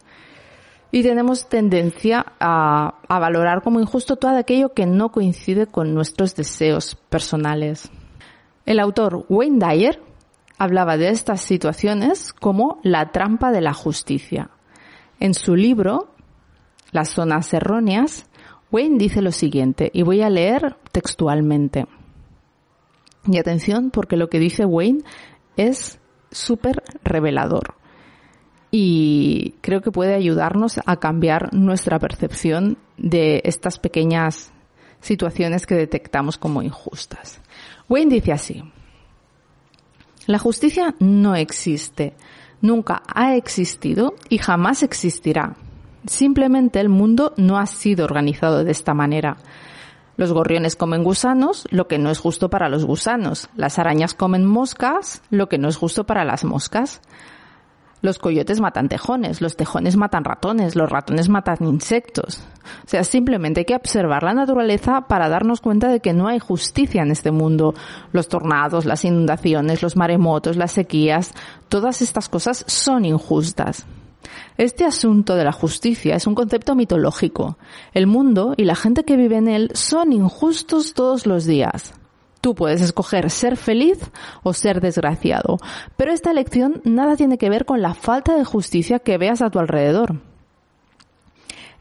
Y 0.92 1.04
tenemos 1.04 1.48
tendencia 1.48 2.26
a, 2.40 2.96
a 3.08 3.20
valorar 3.20 3.62
como 3.62 3.80
injusto 3.80 4.18
todo 4.18 4.36
aquello 4.38 4.74
que 4.74 4.86
no 4.86 5.12
coincide 5.12 5.66
con 5.66 5.94
nuestros 5.94 6.36
deseos 6.36 6.96
personales. 6.96 7.90
El 8.66 8.80
autor 8.80 9.26
Wayne 9.30 9.66
Dyer 9.66 10.02
hablaba 10.58 10.98
de 10.98 11.10
estas 11.10 11.42
situaciones 11.42 12.34
como 12.34 12.80
la 12.84 13.12
trampa 13.12 13.52
de 13.52 13.62
la 13.62 13.74
justicia 13.74 14.50
en 15.22 15.34
su 15.34 15.56
libro, 15.56 16.10
Las 16.92 17.10
zonas 17.10 17.54
erróneas, 17.54 18.26
Wayne 18.72 18.98
dice 18.98 19.22
lo 19.22 19.32
siguiente, 19.32 19.90
y 19.94 20.02
voy 20.02 20.22
a 20.22 20.30
leer 20.30 20.76
textualmente. 20.92 21.86
Y 23.26 23.38
atención, 23.38 23.92
porque 23.92 24.18
lo 24.18 24.30
que 24.30 24.40
dice 24.40 24.66
Wayne 24.66 25.04
es 25.56 26.00
súper 26.32 26.84
revelador. 27.04 27.76
Y 28.72 29.56
creo 29.62 29.82
que 29.82 29.92
puede 29.92 30.16
ayudarnos 30.16 30.80
a 30.86 30.98
cambiar 30.98 31.54
nuestra 31.54 32.00
percepción 32.00 32.78
de 32.98 33.42
estas 33.46 33.78
pequeñas 33.78 34.52
situaciones 35.02 35.68
que 35.68 35.76
detectamos 35.76 36.38
como 36.38 36.62
injustas. 36.64 37.42
Wayne 37.90 38.16
dice 38.16 38.32
así, 38.32 38.64
la 40.26 40.40
justicia 40.40 40.96
no 41.00 41.36
existe, 41.36 42.14
nunca 42.62 43.04
ha 43.14 43.36
existido 43.36 44.16
y 44.30 44.38
jamás 44.38 44.84
existirá. 44.84 45.56
Simplemente 46.08 46.80
el 46.80 46.90
mundo 46.90 47.34
no 47.38 47.58
ha 47.58 47.66
sido 47.66 48.06
organizado 48.06 48.64
de 48.64 48.72
esta 48.72 48.94
manera. 48.94 49.38
Los 50.18 50.34
gorriones 50.34 50.76
comen 50.76 51.04
gusanos, 51.04 51.68
lo 51.72 51.88
que 51.88 51.98
no 51.98 52.12
es 52.12 52.20
justo 52.20 52.50
para 52.50 52.70
los 52.70 52.86
gusanos. 52.86 53.50
Las 53.56 53.80
arañas 53.80 54.14
comen 54.14 54.46
moscas, 54.46 55.22
lo 55.30 55.50
que 55.50 55.58
no 55.58 55.68
es 55.68 55.78
justo 55.78 56.06
para 56.06 56.26
las 56.26 56.44
moscas. 56.44 57.02
Los 58.02 58.18
coyotes 58.18 58.60
matan 58.60 58.90
tejones, 58.90 59.42
los 59.42 59.56
tejones 59.56 59.96
matan 59.96 60.24
ratones, 60.24 60.76
los 60.76 60.90
ratones 60.90 61.30
matan 61.30 61.58
insectos. 61.62 62.44
O 62.84 62.88
sea, 62.88 63.04
simplemente 63.04 63.62
hay 63.62 63.66
que 63.66 63.76
observar 63.76 64.24
la 64.24 64.34
naturaleza 64.34 65.02
para 65.02 65.30
darnos 65.30 65.62
cuenta 65.62 65.88
de 65.88 66.00
que 66.00 66.14
no 66.14 66.28
hay 66.28 66.40
justicia 66.40 67.04
en 67.04 67.12
este 67.12 67.32
mundo. 67.32 67.76
Los 68.12 68.28
tornados, 68.28 68.86
las 68.86 69.06
inundaciones, 69.06 69.84
los 69.84 69.96
maremotos, 69.96 70.58
las 70.58 70.72
sequías, 70.72 71.34
todas 71.70 72.02
estas 72.02 72.28
cosas 72.28 72.66
son 72.68 73.06
injustas. 73.06 73.86
Este 74.58 74.86
asunto 74.86 75.36
de 75.36 75.44
la 75.44 75.52
justicia 75.52 76.16
es 76.16 76.28
un 76.28 76.36
concepto 76.36 76.76
mitológico. 76.76 77.58
El 77.94 78.08
mundo 78.08 78.54
y 78.58 78.66
la 78.66 78.76
gente 78.76 79.04
que 79.04 79.18
vive 79.18 79.38
en 79.38 79.48
él 79.48 79.72
son 79.74 80.12
injustos 80.14 80.94
todos 80.94 81.26
los 81.26 81.46
días. 81.46 81.94
Tú 82.42 82.56
puedes 82.56 82.82
escoger 82.82 83.30
ser 83.30 83.56
feliz 83.56 84.00
o 84.42 84.54
ser 84.54 84.82
desgraciado, 84.82 85.58
pero 85.96 86.12
esta 86.12 86.32
elección 86.32 86.82
nada 86.84 87.16
tiene 87.16 87.38
que 87.38 87.50
ver 87.50 87.66
con 87.66 87.82
la 87.82 87.94
falta 87.94 88.36
de 88.36 88.44
justicia 88.44 89.00
que 89.00 89.20
veas 89.20 89.42
a 89.42 89.52
tu 89.52 89.60
alrededor. 89.60 90.16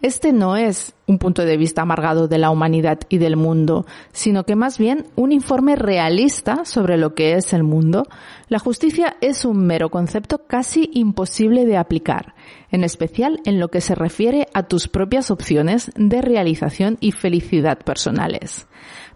Este 0.02 0.32
no 0.32 0.56
es 0.56 0.94
un 1.06 1.18
punto 1.18 1.44
de 1.44 1.58
vista 1.58 1.82
amargado 1.82 2.26
de 2.26 2.38
la 2.38 2.50
humanidad 2.50 3.00
y 3.10 3.18
del 3.18 3.36
mundo, 3.36 3.84
sino 4.12 4.44
que 4.44 4.56
más 4.56 4.78
bien 4.78 5.04
un 5.14 5.30
informe 5.30 5.76
realista 5.76 6.64
sobre 6.64 6.96
lo 6.96 7.14
que 7.14 7.34
es 7.34 7.52
el 7.52 7.64
mundo. 7.64 8.06
La 8.48 8.58
justicia 8.58 9.16
es 9.20 9.44
un 9.44 9.66
mero 9.66 9.90
concepto 9.90 10.46
casi 10.46 10.88
imposible 10.94 11.66
de 11.66 11.76
aplicar, 11.76 12.34
en 12.70 12.82
especial 12.82 13.40
en 13.44 13.60
lo 13.60 13.68
que 13.68 13.82
se 13.82 13.94
refiere 13.94 14.46
a 14.54 14.62
tus 14.62 14.88
propias 14.88 15.30
opciones 15.30 15.90
de 15.96 16.22
realización 16.22 16.96
y 17.00 17.12
felicidad 17.12 17.78
personales. 17.78 18.66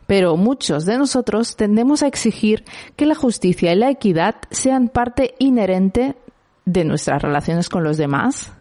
Pero 0.07 0.37
muchos 0.37 0.85
de 0.85 0.99
nosotros 0.99 1.57
tendemos 1.57 2.03
a 2.03 2.07
exigir 2.07 2.65
que 2.97 3.07
la 3.07 3.15
justicia 3.15 3.73
y 3.73 3.77
la 3.77 3.91
equidad 3.91 4.37
sean 4.51 4.89
parte 4.89 5.35
inherente 5.39 6.17
de 6.65 6.85
nuestras 6.85 7.23
relaciones 7.23 7.69
con 7.69 7.85
los 7.85 7.97
demás. 7.97 8.53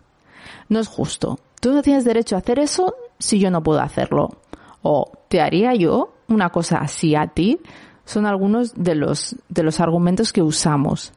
No 0.69 0.79
es 0.79 0.87
justo. 0.87 1.39
Tú 1.59 1.73
no 1.73 1.81
tienes 1.81 2.05
derecho 2.05 2.35
a 2.35 2.39
hacer 2.39 2.59
eso 2.59 2.95
si 3.19 3.39
yo 3.39 3.51
no 3.51 3.63
puedo 3.63 3.81
hacerlo. 3.81 4.37
O 4.81 5.11
te 5.29 5.41
haría 5.41 5.73
yo 5.73 6.13
una 6.27 6.49
cosa 6.49 6.77
así 6.77 7.15
a 7.15 7.27
ti. 7.27 7.59
Son 8.05 8.25
algunos 8.25 8.73
de 8.75 8.95
los, 8.95 9.35
de 9.49 9.63
los 9.63 9.79
argumentos 9.79 10.33
que 10.33 10.41
usamos. 10.41 11.13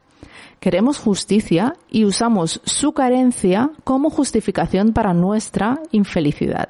Queremos 0.59 0.97
justicia 0.97 1.75
y 1.89 2.05
usamos 2.05 2.61
su 2.65 2.93
carencia 2.93 3.71
como 3.83 4.09
justificación 4.09 4.93
para 4.93 5.13
nuestra 5.13 5.79
infelicidad. 5.91 6.69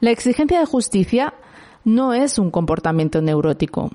La 0.00 0.10
exigencia 0.10 0.58
de 0.58 0.66
justicia 0.66 1.34
no 1.86 2.14
es 2.14 2.38
un 2.38 2.50
comportamiento 2.50 3.22
neurótico. 3.22 3.90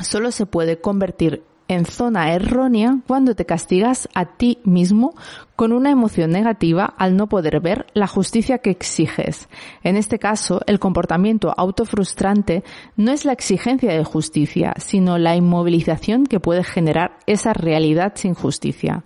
Solo 0.00 0.30
se 0.30 0.46
puede 0.46 0.80
convertir 0.80 1.42
en 1.66 1.86
zona 1.86 2.32
errónea 2.34 2.98
cuando 3.06 3.34
te 3.34 3.46
castigas 3.46 4.08
a 4.14 4.36
ti 4.36 4.58
mismo 4.62 5.14
con 5.56 5.72
una 5.72 5.90
emoción 5.90 6.30
negativa 6.30 6.84
al 6.84 7.16
no 7.16 7.28
poder 7.28 7.60
ver 7.60 7.86
la 7.94 8.06
justicia 8.06 8.58
que 8.58 8.70
exiges. 8.70 9.48
En 9.82 9.96
este 9.96 10.20
caso, 10.20 10.60
el 10.66 10.78
comportamiento 10.78 11.52
autofrustrante 11.56 12.62
no 12.96 13.10
es 13.10 13.24
la 13.24 13.32
exigencia 13.32 13.92
de 13.92 14.04
justicia, 14.04 14.74
sino 14.78 15.18
la 15.18 15.34
inmovilización 15.34 16.26
que 16.26 16.40
puede 16.40 16.62
generar 16.62 17.18
esa 17.26 17.52
realidad 17.52 18.12
sin 18.14 18.34
justicia. 18.34 19.02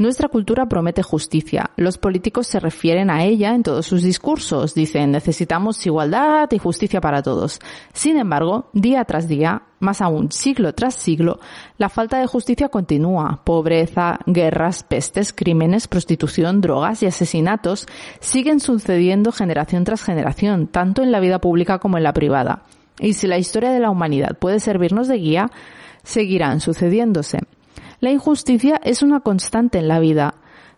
Nuestra 0.00 0.28
cultura 0.28 0.64
promete 0.64 1.02
justicia. 1.02 1.72
Los 1.76 1.98
políticos 1.98 2.46
se 2.46 2.58
refieren 2.58 3.10
a 3.10 3.22
ella 3.22 3.54
en 3.54 3.62
todos 3.62 3.84
sus 3.84 4.02
discursos. 4.02 4.74
Dicen 4.74 5.10
necesitamos 5.10 5.84
igualdad 5.84 6.48
y 6.52 6.56
justicia 6.56 7.02
para 7.02 7.22
todos. 7.22 7.60
Sin 7.92 8.16
embargo, 8.16 8.70
día 8.72 9.04
tras 9.04 9.28
día, 9.28 9.64
más 9.78 10.00
aún 10.00 10.32
siglo 10.32 10.72
tras 10.72 10.94
siglo, 10.94 11.38
la 11.76 11.90
falta 11.90 12.18
de 12.18 12.26
justicia 12.26 12.70
continúa. 12.70 13.42
Pobreza, 13.44 14.20
guerras, 14.24 14.84
pestes, 14.84 15.34
crímenes, 15.34 15.86
prostitución, 15.86 16.62
drogas 16.62 17.02
y 17.02 17.06
asesinatos 17.06 17.86
siguen 18.20 18.60
sucediendo 18.60 19.32
generación 19.32 19.84
tras 19.84 20.02
generación, 20.02 20.68
tanto 20.68 21.02
en 21.02 21.12
la 21.12 21.20
vida 21.20 21.42
pública 21.42 21.78
como 21.78 21.98
en 21.98 22.04
la 22.04 22.14
privada. 22.14 22.62
Y 22.98 23.12
si 23.12 23.26
la 23.26 23.36
historia 23.36 23.70
de 23.70 23.80
la 23.80 23.90
humanidad 23.90 24.38
puede 24.38 24.60
servirnos 24.60 25.08
de 25.08 25.18
guía, 25.18 25.50
seguirán 26.04 26.60
sucediéndose. 26.60 27.40
La 28.00 28.10
injusticia 28.10 28.80
es 28.82 29.02
una 29.02 29.20
constante 29.20 29.78
en 29.78 29.88
la 29.88 30.00
vida, 30.00 30.34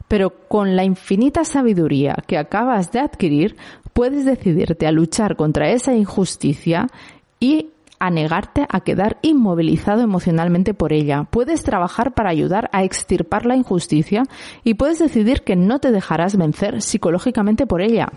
pero 0.08 0.30
con 0.48 0.74
la 0.74 0.84
infinita 0.84 1.44
sabiduría 1.44 2.16
que 2.26 2.36
acabas 2.36 2.90
de 2.90 2.98
adquirir, 2.98 3.56
puedes 3.92 4.24
decidirte 4.24 4.86
a 4.86 4.92
luchar 4.92 5.36
contra 5.36 5.70
esa 5.70 5.94
injusticia 5.94 6.88
y 7.38 7.70
a 8.00 8.10
negarte 8.10 8.66
a 8.68 8.80
quedar 8.80 9.18
inmovilizado 9.22 10.02
emocionalmente 10.02 10.74
por 10.74 10.92
ella. 10.92 11.22
Puedes 11.30 11.62
trabajar 11.62 12.14
para 12.14 12.30
ayudar 12.30 12.68
a 12.72 12.82
extirpar 12.82 13.46
la 13.46 13.54
injusticia 13.54 14.24
y 14.64 14.74
puedes 14.74 14.98
decidir 14.98 15.42
que 15.42 15.54
no 15.54 15.78
te 15.78 15.92
dejarás 15.92 16.36
vencer 16.36 16.82
psicológicamente 16.82 17.64
por 17.64 17.80
ella. 17.80 18.08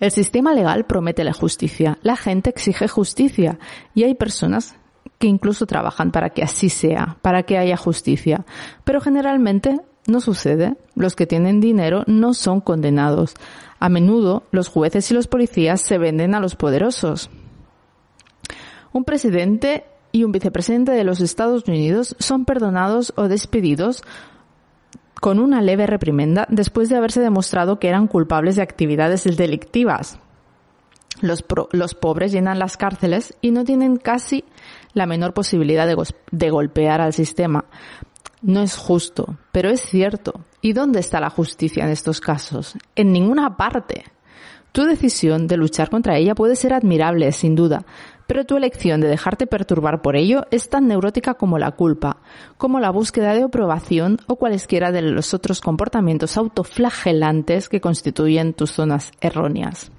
El 0.00 0.10
sistema 0.12 0.54
legal 0.54 0.86
promete 0.86 1.24
la 1.24 1.34
justicia, 1.34 1.98
la 2.02 2.16
gente 2.16 2.48
exige 2.48 2.88
justicia 2.88 3.58
y 3.94 4.04
hay 4.04 4.14
personas 4.14 4.76
que 5.18 5.26
incluso 5.26 5.66
trabajan 5.66 6.12
para 6.12 6.30
que 6.30 6.42
así 6.42 6.68
sea, 6.68 7.16
para 7.22 7.42
que 7.42 7.58
haya 7.58 7.76
justicia. 7.76 8.44
Pero 8.84 9.00
generalmente 9.00 9.80
no 10.06 10.20
sucede. 10.20 10.76
Los 10.94 11.14
que 11.14 11.26
tienen 11.26 11.60
dinero 11.60 12.04
no 12.06 12.34
son 12.34 12.60
condenados. 12.60 13.34
A 13.80 13.88
menudo 13.88 14.44
los 14.50 14.68
jueces 14.68 15.10
y 15.10 15.14
los 15.14 15.28
policías 15.28 15.80
se 15.80 15.98
venden 15.98 16.34
a 16.34 16.40
los 16.40 16.56
poderosos. 16.56 17.30
Un 18.92 19.04
presidente 19.04 19.84
y 20.10 20.24
un 20.24 20.32
vicepresidente 20.32 20.92
de 20.92 21.04
los 21.04 21.20
Estados 21.20 21.64
Unidos 21.68 22.16
son 22.18 22.44
perdonados 22.44 23.12
o 23.16 23.28
despedidos 23.28 24.02
con 25.20 25.40
una 25.40 25.60
leve 25.60 25.86
reprimenda 25.86 26.46
después 26.48 26.88
de 26.88 26.96
haberse 26.96 27.20
demostrado 27.20 27.78
que 27.78 27.88
eran 27.88 28.06
culpables 28.06 28.56
de 28.56 28.62
actividades 28.62 29.24
delictivas. 29.36 30.18
Los, 31.20 31.44
los 31.72 31.94
pobres 31.94 32.32
llenan 32.32 32.58
las 32.58 32.76
cárceles 32.76 33.34
y 33.40 33.50
no 33.50 33.64
tienen 33.64 33.96
casi 33.96 34.44
la 34.92 35.06
menor 35.06 35.34
posibilidad 35.34 35.86
de, 35.86 36.50
golpear 36.50 37.00
al 37.00 37.12
sistema. 37.12 37.64
No 38.42 38.62
es 38.62 38.76
justo, 38.76 39.36
pero 39.52 39.70
es 39.70 39.80
cierto. 39.80 40.44
¿Y 40.60 40.72
dónde 40.72 41.00
está 41.00 41.20
la 41.20 41.30
justicia 41.30 41.84
en 41.84 41.90
estos 41.90 42.20
casos? 42.20 42.74
En 42.94 43.12
ninguna 43.12 43.56
parte. 43.56 44.04
Tu 44.72 44.84
decisión 44.84 45.46
de 45.46 45.56
luchar 45.56 45.90
contra 45.90 46.18
ella 46.18 46.34
puede 46.34 46.54
ser 46.54 46.72
admirable, 46.72 47.32
sin 47.32 47.54
duda, 47.54 47.84
pero 48.28 48.44
tu 48.44 48.56
elección 48.56 49.00
de 49.00 49.08
dejarte 49.08 49.46
perturbar 49.46 50.02
por 50.02 50.14
ello 50.14 50.44
es 50.50 50.68
tan 50.68 50.86
neurótica 50.86 51.34
como 51.34 51.58
la 51.58 51.72
culpa, 51.72 52.18
como 52.58 52.78
la 52.78 52.90
búsqueda 52.90 53.32
de 53.32 53.42
aprobación 53.42 54.18
o 54.26 54.36
cualesquiera 54.36 54.92
de 54.92 55.02
los 55.02 55.32
otros 55.32 55.62
comportamientos 55.62 56.36
autoflagelantes 56.36 57.70
que 57.70 57.80
constituyen 57.80 58.52
tus 58.52 58.72
zonas 58.72 59.12
erróneas. 59.20 59.90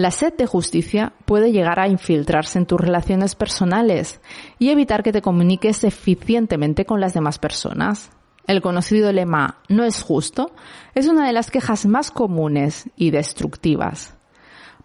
La 0.00 0.10
sed 0.10 0.32
de 0.32 0.46
justicia 0.46 1.12
puede 1.26 1.52
llegar 1.52 1.78
a 1.78 1.86
infiltrarse 1.86 2.58
en 2.58 2.64
tus 2.64 2.80
relaciones 2.80 3.34
personales 3.34 4.22
y 4.58 4.70
evitar 4.70 5.02
que 5.02 5.12
te 5.12 5.20
comuniques 5.20 5.84
eficientemente 5.84 6.86
con 6.86 7.02
las 7.02 7.12
demás 7.12 7.38
personas. 7.38 8.10
El 8.46 8.62
conocido 8.62 9.12
lema 9.12 9.58
no 9.68 9.84
es 9.84 10.00
justo 10.00 10.52
es 10.94 11.06
una 11.06 11.26
de 11.26 11.34
las 11.34 11.50
quejas 11.50 11.84
más 11.84 12.10
comunes 12.10 12.88
y 12.96 13.10
destructivas. 13.10 14.16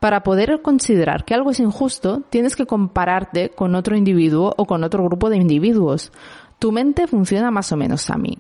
Para 0.02 0.22
poder 0.22 0.62
considerar 0.62 1.24
que 1.24 1.34
algo 1.34 1.52
es 1.52 1.62
injusto, 1.62 2.24
tienes 2.30 2.58
que 2.58 2.66
compararte 2.66 3.52
con 3.52 3.74
otro 3.76 3.96
individuo 3.96 4.54
o 4.58 4.66
con 4.66 4.84
otro 4.84 5.06
grupo 5.06 5.30
de 5.30 5.38
individuos. 5.38 6.12
Tu 6.60 6.74
mente 6.74 7.08
funciona 7.08 7.52
más 7.52 7.72
o 7.72 7.78
menos 7.78 8.10
a 8.10 8.18
mí. 8.18 8.38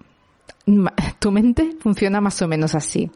Tu 1.19 1.31
mente 1.31 1.77
funciona 1.79 2.19
más 2.19 2.41
o 2.41 2.49
menos 2.49 2.75
así. 2.75 3.09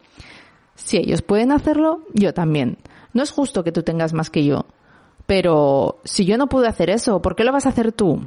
Si 0.83 0.98
ellos 0.98 1.21
pueden 1.21 1.51
hacerlo, 1.51 2.01
yo 2.13 2.33
también. 2.33 2.77
No 3.13 3.21
es 3.21 3.31
justo 3.31 3.63
que 3.63 3.71
tú 3.71 3.83
tengas 3.83 4.13
más 4.13 4.29
que 4.29 4.45
yo. 4.45 4.65
Pero 5.25 6.00
si 6.05 6.25
yo 6.25 6.38
no 6.38 6.48
pude 6.48 6.67
hacer 6.67 6.89
eso, 6.89 7.21
¿por 7.21 7.36
qué 7.36 7.43
lo 7.43 7.51
vas 7.51 7.65
a 7.65 7.69
hacer 7.69 7.91
tú? 7.91 8.21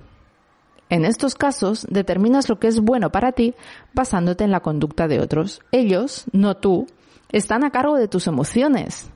En 0.89 1.05
estos 1.05 1.35
casos, 1.35 1.87
determinas 1.89 2.49
lo 2.49 2.59
que 2.59 2.69
es 2.69 2.79
bueno 2.81 3.11
para 3.11 3.33
ti 3.33 3.55
basándote 3.95 4.45
en 4.45 4.51
la 4.51 4.61
conducta 4.61 5.09
de 5.09 5.21
otros. 5.21 5.63
Ellos, 5.73 6.27
no 6.33 6.57
tú, 6.59 6.87
están 7.31 7.65
a 7.65 7.71
cargo 7.71 7.97
de 7.97 8.09
tus 8.09 8.27
emociones. 8.27 9.11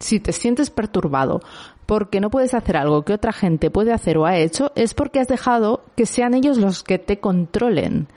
Si 0.00 0.20
te 0.20 0.32
sientes 0.32 0.70
perturbado 0.70 1.40
porque 1.84 2.20
no 2.20 2.30
puedes 2.30 2.54
hacer 2.54 2.76
algo 2.76 3.02
que 3.02 3.12
otra 3.12 3.32
gente 3.32 3.70
puede 3.70 3.92
hacer 3.92 4.16
o 4.18 4.26
ha 4.26 4.38
hecho, 4.38 4.72
es 4.74 4.94
porque 4.94 5.20
has 5.20 5.28
dejado 5.28 5.84
que 5.96 6.06
sean 6.06 6.34
ellos 6.34 6.56
los 6.56 6.82
que 6.82 6.98
te 6.98 7.20
controlen. 7.20 8.08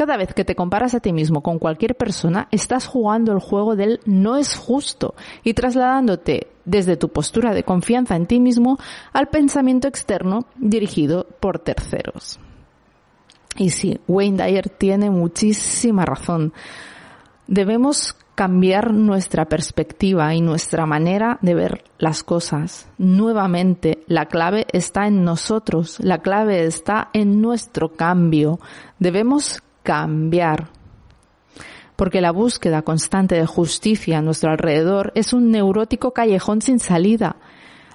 Cada 0.00 0.16
vez 0.16 0.32
que 0.32 0.46
te 0.46 0.54
comparas 0.54 0.94
a 0.94 1.00
ti 1.00 1.12
mismo 1.12 1.42
con 1.42 1.58
cualquier 1.58 1.94
persona, 1.94 2.48
estás 2.52 2.86
jugando 2.86 3.32
el 3.32 3.38
juego 3.38 3.76
del 3.76 4.00
no 4.06 4.38
es 4.38 4.56
justo 4.56 5.14
y 5.44 5.52
trasladándote 5.52 6.46
desde 6.64 6.96
tu 6.96 7.10
postura 7.10 7.52
de 7.52 7.64
confianza 7.64 8.16
en 8.16 8.24
ti 8.24 8.40
mismo 8.40 8.78
al 9.12 9.28
pensamiento 9.28 9.88
externo 9.88 10.46
dirigido 10.56 11.26
por 11.38 11.58
terceros. 11.58 12.40
Y 13.58 13.68
sí, 13.68 14.00
Wayne 14.08 14.42
Dyer 14.42 14.70
tiene 14.70 15.10
muchísima 15.10 16.06
razón. 16.06 16.54
Debemos 17.46 18.16
cambiar 18.34 18.94
nuestra 18.94 19.50
perspectiva 19.50 20.34
y 20.34 20.40
nuestra 20.40 20.86
manera 20.86 21.38
de 21.42 21.54
ver 21.54 21.84
las 21.98 22.22
cosas. 22.22 22.88
Nuevamente, 22.96 24.02
la 24.06 24.24
clave 24.24 24.66
está 24.72 25.06
en 25.06 25.24
nosotros, 25.24 26.00
la 26.00 26.22
clave 26.22 26.64
está 26.64 27.10
en 27.12 27.42
nuestro 27.42 27.92
cambio. 27.92 28.60
Debemos 28.98 29.62
cambiar. 29.82 30.68
Porque 31.96 32.20
la 32.20 32.30
búsqueda 32.30 32.82
constante 32.82 33.34
de 33.34 33.46
justicia 33.46 34.18
a 34.18 34.22
nuestro 34.22 34.50
alrededor 34.50 35.12
es 35.14 35.32
un 35.32 35.50
neurótico 35.50 36.12
callejón 36.12 36.62
sin 36.62 36.78
salida. 36.78 37.36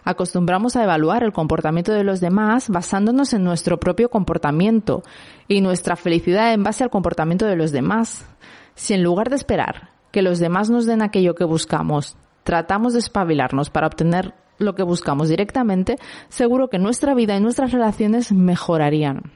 Acostumbramos 0.04 0.76
a 0.76 0.84
evaluar 0.84 1.24
el 1.24 1.34
comportamiento 1.34 1.92
de 1.92 2.04
los 2.04 2.22
demás 2.22 2.70
basándonos 2.70 3.34
en 3.34 3.44
nuestro 3.44 3.80
propio 3.80 4.10
comportamiento 4.10 5.02
y 5.48 5.62
nuestra 5.62 5.96
felicidad 5.96 6.54
en 6.54 6.64
base 6.64 6.84
al 6.84 6.92
comportamiento 6.92 7.48
de 7.48 7.56
los 7.56 7.72
demás. 7.72 8.28
Si 8.76 8.94
en 8.94 9.02
lugar 9.02 9.30
de 9.30 9.36
esperar 9.38 9.90
que 10.12 10.22
los 10.22 10.38
demás 10.38 10.70
nos 10.70 10.86
den 10.86 11.02
aquello 11.02 11.34
que 11.34 11.44
buscamos, 11.44 12.18
tratamos 12.44 12.94
de 12.94 13.00
espabilarnos 13.00 13.72
para 13.72 13.88
obtener 13.88 14.36
lo 14.60 14.76
que 14.76 14.84
buscamos 14.84 15.30
directamente, 15.30 15.98
seguro 16.30 16.70
que 16.70 16.78
nuestra 16.78 17.16
vida 17.16 17.36
y 17.36 17.42
nuestras 17.42 17.72
relaciones 17.72 18.32
mejorarían. 18.32 19.34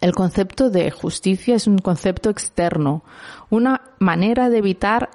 El 0.00 0.14
concepto 0.14 0.70
de 0.70 0.90
justicia 0.90 1.56
es 1.56 1.66
un 1.66 1.78
concepto 1.78 2.30
externo, 2.30 3.02
una 3.50 3.82
manera 3.98 4.48
de 4.48 4.58
evitar 4.58 5.10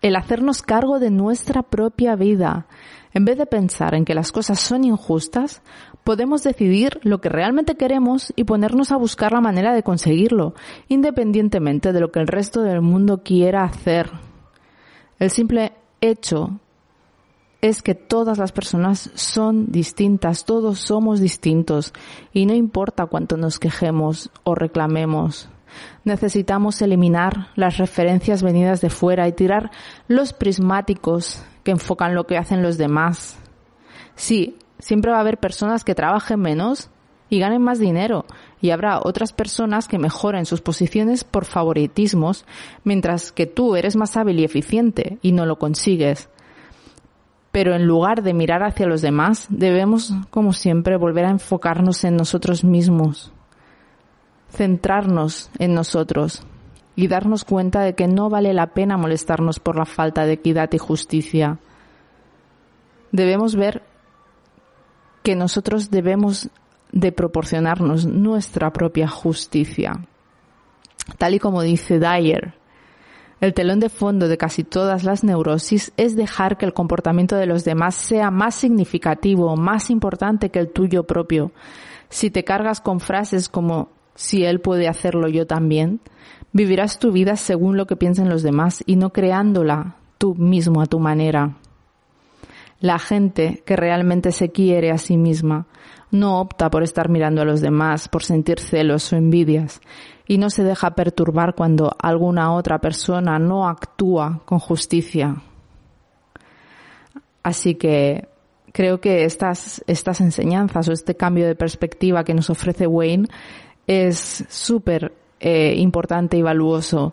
el 0.00 0.14
hacernos 0.14 0.62
cargo 0.62 1.00
de 1.00 1.10
nuestra 1.10 1.62
propia 1.62 2.14
vida. 2.14 2.66
En 3.12 3.24
vez 3.24 3.36
de 3.36 3.46
pensar 3.46 3.94
en 3.94 4.04
que 4.04 4.14
las 4.14 4.30
cosas 4.30 4.60
son 4.60 4.84
injustas, 4.84 5.62
podemos 6.04 6.44
decidir 6.44 7.00
lo 7.02 7.20
que 7.20 7.28
realmente 7.28 7.76
queremos 7.76 8.32
y 8.36 8.44
ponernos 8.44 8.92
a 8.92 8.96
buscar 8.96 9.32
la 9.32 9.40
manera 9.40 9.74
de 9.74 9.82
conseguirlo, 9.82 10.54
independientemente 10.86 11.92
de 11.92 12.00
lo 12.00 12.12
que 12.12 12.20
el 12.20 12.28
resto 12.28 12.62
del 12.62 12.80
mundo 12.80 13.22
quiera 13.24 13.64
hacer. 13.64 14.10
El 15.18 15.30
simple 15.30 15.72
hecho 16.00 16.60
es 17.60 17.82
que 17.82 17.94
todas 17.94 18.38
las 18.38 18.52
personas 18.52 19.10
son 19.14 19.70
distintas, 19.72 20.44
todos 20.44 20.78
somos 20.78 21.20
distintos 21.20 21.92
y 22.32 22.46
no 22.46 22.54
importa 22.54 23.06
cuánto 23.06 23.36
nos 23.36 23.58
quejemos 23.58 24.30
o 24.44 24.54
reclamemos. 24.54 25.48
Necesitamos 26.04 26.80
eliminar 26.80 27.48
las 27.56 27.76
referencias 27.78 28.42
venidas 28.42 28.80
de 28.80 28.90
fuera 28.90 29.28
y 29.28 29.32
tirar 29.32 29.70
los 30.06 30.32
prismáticos 30.32 31.44
que 31.64 31.72
enfocan 31.72 32.14
lo 32.14 32.26
que 32.26 32.38
hacen 32.38 32.62
los 32.62 32.78
demás. 32.78 33.38
Sí, 34.14 34.56
siempre 34.78 35.10
va 35.10 35.18
a 35.18 35.20
haber 35.20 35.38
personas 35.38 35.84
que 35.84 35.94
trabajen 35.94 36.40
menos 36.40 36.90
y 37.28 37.40
ganen 37.40 37.60
más 37.60 37.78
dinero 37.78 38.24
y 38.60 38.70
habrá 38.70 39.00
otras 39.02 39.32
personas 39.32 39.88
que 39.88 39.98
mejoren 39.98 40.46
sus 40.46 40.60
posiciones 40.60 41.24
por 41.24 41.44
favoritismos 41.44 42.46
mientras 42.84 43.32
que 43.32 43.46
tú 43.46 43.76
eres 43.76 43.96
más 43.96 44.16
hábil 44.16 44.40
y 44.40 44.44
eficiente 44.44 45.18
y 45.22 45.32
no 45.32 45.44
lo 45.44 45.58
consigues. 45.58 46.30
Pero 47.52 47.74
en 47.74 47.86
lugar 47.86 48.22
de 48.22 48.34
mirar 48.34 48.62
hacia 48.62 48.86
los 48.86 49.00
demás, 49.00 49.46
debemos, 49.48 50.12
como 50.30 50.52
siempre, 50.52 50.96
volver 50.96 51.24
a 51.24 51.30
enfocarnos 51.30 52.04
en 52.04 52.16
nosotros 52.16 52.62
mismos, 52.62 53.32
centrarnos 54.50 55.50
en 55.58 55.74
nosotros 55.74 56.44
y 56.94 57.08
darnos 57.08 57.44
cuenta 57.44 57.82
de 57.82 57.94
que 57.94 58.08
no 58.08 58.28
vale 58.28 58.52
la 58.52 58.68
pena 58.68 58.96
molestarnos 58.96 59.60
por 59.60 59.76
la 59.76 59.86
falta 59.86 60.24
de 60.24 60.32
equidad 60.32 60.70
y 60.72 60.78
justicia. 60.78 61.58
Debemos 63.12 63.56
ver 63.56 63.82
que 65.22 65.34
nosotros 65.34 65.90
debemos 65.90 66.50
de 66.92 67.12
proporcionarnos 67.12 68.06
nuestra 68.06 68.72
propia 68.72 69.08
justicia. 69.08 70.06
Tal 71.16 71.34
y 71.34 71.38
como 71.38 71.62
dice 71.62 71.98
Dyer, 71.98 72.57
el 73.40 73.54
telón 73.54 73.78
de 73.78 73.88
fondo 73.88 74.26
de 74.26 74.36
casi 74.36 74.64
todas 74.64 75.04
las 75.04 75.22
neurosis 75.22 75.92
es 75.96 76.16
dejar 76.16 76.58
que 76.58 76.66
el 76.66 76.72
comportamiento 76.72 77.36
de 77.36 77.46
los 77.46 77.64
demás 77.64 77.94
sea 77.94 78.30
más 78.30 78.54
significativo, 78.54 79.56
más 79.56 79.90
importante 79.90 80.50
que 80.50 80.58
el 80.58 80.70
tuyo 80.70 81.04
propio. 81.04 81.52
Si 82.08 82.30
te 82.30 82.44
cargas 82.44 82.80
con 82.80 83.00
frases 83.00 83.48
como 83.48 83.90
si 84.14 84.44
él 84.44 84.60
puede 84.60 84.88
hacerlo 84.88 85.28
yo 85.28 85.46
también, 85.46 86.00
vivirás 86.52 86.98
tu 86.98 87.12
vida 87.12 87.36
según 87.36 87.76
lo 87.76 87.86
que 87.86 87.96
piensen 87.96 88.28
los 88.28 88.42
demás 88.42 88.82
y 88.86 88.96
no 88.96 89.10
creándola 89.10 89.96
tú 90.18 90.34
mismo 90.34 90.80
a 90.82 90.86
tu 90.86 90.98
manera. 90.98 91.56
La 92.80 93.00
gente 93.00 93.62
que 93.66 93.74
realmente 93.74 94.30
se 94.30 94.50
quiere 94.50 94.92
a 94.92 94.98
sí 94.98 95.16
misma 95.16 95.66
no 96.10 96.40
opta 96.40 96.70
por 96.70 96.82
estar 96.82 97.08
mirando 97.08 97.42
a 97.42 97.44
los 97.44 97.60
demás, 97.60 98.08
por 98.08 98.22
sentir 98.22 98.60
celos 98.60 99.12
o 99.12 99.16
envidias, 99.16 99.80
y 100.26 100.38
no 100.38 100.48
se 100.48 100.62
deja 100.62 100.94
perturbar 100.94 101.54
cuando 101.54 101.90
alguna 101.98 102.52
otra 102.54 102.78
persona 102.78 103.38
no 103.38 103.68
actúa 103.68 104.40
con 104.44 104.58
justicia. 104.58 105.42
Así 107.42 107.74
que 107.74 108.28
creo 108.72 109.00
que 109.00 109.24
estas, 109.24 109.82
estas 109.86 110.20
enseñanzas 110.20 110.88
o 110.88 110.92
este 110.92 111.16
cambio 111.16 111.46
de 111.46 111.56
perspectiva 111.56 112.24
que 112.24 112.34
nos 112.34 112.48
ofrece 112.48 112.86
Wayne 112.86 113.28
es 113.86 114.44
súper 114.48 115.12
eh, 115.40 115.74
importante 115.76 116.36
y 116.36 116.42
valuoso 116.42 117.12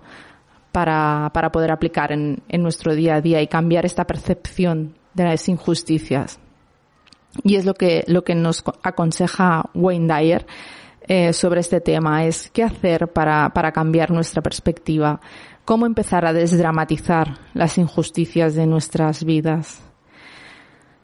para, 0.72 1.32
para 1.34 1.52
poder 1.52 1.72
aplicar 1.72 2.12
en, 2.12 2.44
en 2.50 2.62
nuestro 2.62 2.94
día 2.94 3.16
a 3.16 3.22
día 3.22 3.42
y 3.42 3.48
cambiar 3.48 3.86
esta 3.86 4.06
percepción 4.06 4.94
de 5.16 5.24
las 5.24 5.50
injusticias. 5.50 6.40
Y 7.44 7.56
es 7.56 7.66
lo 7.66 7.74
que, 7.74 8.04
lo 8.08 8.24
que 8.24 8.36
nos 8.36 8.64
aconseja 8.84 9.70
Wayne 9.74 10.14
Dyer 10.14 10.46
eh, 11.08 11.34
sobre 11.34 11.62
este 11.62 11.82
tema, 11.82 12.26
es 12.26 12.50
qué 12.52 12.64
hacer 12.64 13.08
para, 13.10 13.50
para 13.50 13.72
cambiar 13.72 14.12
nuestra 14.12 14.42
perspectiva, 14.42 15.20
cómo 15.64 15.86
empezar 15.86 16.26
a 16.26 16.34
desdramatizar 16.34 17.38
las 17.54 17.78
injusticias 17.78 18.56
de 18.56 18.66
nuestras 18.66 19.24
vidas. 19.24 19.82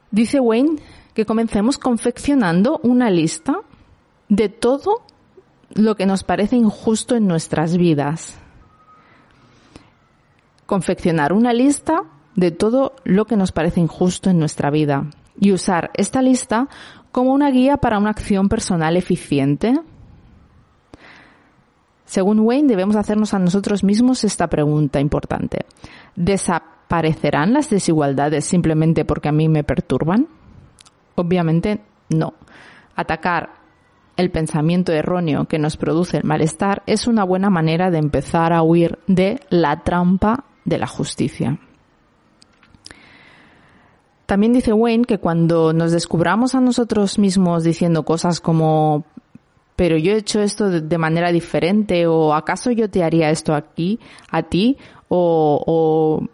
Dice 0.09 0.39
Wayne 0.39 0.77
que 1.13 1.25
comencemos 1.25 1.77
confeccionando 1.77 2.79
una 2.83 3.09
lista 3.09 3.59
de 4.29 4.49
todo 4.49 5.03
lo 5.73 5.95
que 5.95 6.05
nos 6.05 6.23
parece 6.23 6.55
injusto 6.55 7.15
en 7.15 7.27
nuestras 7.27 7.77
vidas. 7.77 8.37
Confeccionar 10.65 11.33
una 11.33 11.53
lista 11.53 12.03
de 12.35 12.51
todo 12.51 12.93
lo 13.03 13.25
que 13.25 13.37
nos 13.37 13.51
parece 13.51 13.79
injusto 13.79 14.29
en 14.29 14.39
nuestra 14.39 14.69
vida 14.69 15.07
y 15.39 15.51
usar 15.51 15.91
esta 15.93 16.21
lista 16.21 16.67
como 17.11 17.33
una 17.33 17.51
guía 17.51 17.77
para 17.77 17.97
una 17.97 18.09
acción 18.09 18.49
personal 18.49 18.95
eficiente. 18.95 19.73
Según 22.05 22.39
Wayne, 22.39 22.67
debemos 22.67 22.95
hacernos 22.95 23.33
a 23.33 23.39
nosotros 23.39 23.83
mismos 23.83 24.23
esta 24.23 24.47
pregunta 24.47 24.99
importante. 24.99 25.65
¿Desaparecerán 26.15 27.53
las 27.53 27.69
desigualdades 27.69 28.45
simplemente 28.45 29.05
porque 29.05 29.29
a 29.29 29.33
mí 29.33 29.47
me 29.49 29.63
perturban? 29.63 30.27
Obviamente 31.15 31.81
no. 32.09 32.33
Atacar 32.95 33.61
el 34.17 34.29
pensamiento 34.29 34.91
erróneo 34.91 35.45
que 35.45 35.59
nos 35.59 35.77
produce 35.77 36.17
el 36.17 36.23
malestar 36.23 36.83
es 36.85 37.07
una 37.07 37.23
buena 37.23 37.49
manera 37.49 37.89
de 37.91 37.97
empezar 37.97 38.53
a 38.53 38.61
huir 38.61 38.99
de 39.07 39.39
la 39.49 39.83
trampa 39.83 40.45
de 40.65 40.77
la 40.77 40.87
justicia. 40.87 41.59
También 44.31 44.53
dice 44.53 44.71
Wayne 44.71 45.03
que 45.03 45.17
cuando 45.17 45.73
nos 45.73 45.91
descubramos 45.91 46.55
a 46.55 46.61
nosotros 46.61 47.19
mismos 47.19 47.65
diciendo 47.65 48.03
cosas 48.03 48.39
como 48.39 49.03
pero 49.75 49.97
yo 49.97 50.13
he 50.13 50.19
hecho 50.19 50.39
esto 50.39 50.69
de, 50.69 50.97
manera 50.97 51.33
diferente 51.33 52.07
o 52.07 52.33
acaso 52.33 52.71
yo 52.71 52.89
te 52.89 53.03
haría 53.03 53.29
esto 53.29 53.53
aquí 53.53 53.99
a 54.29 54.43
ti 54.43 54.77
o, 55.09 55.61
o 55.67 56.25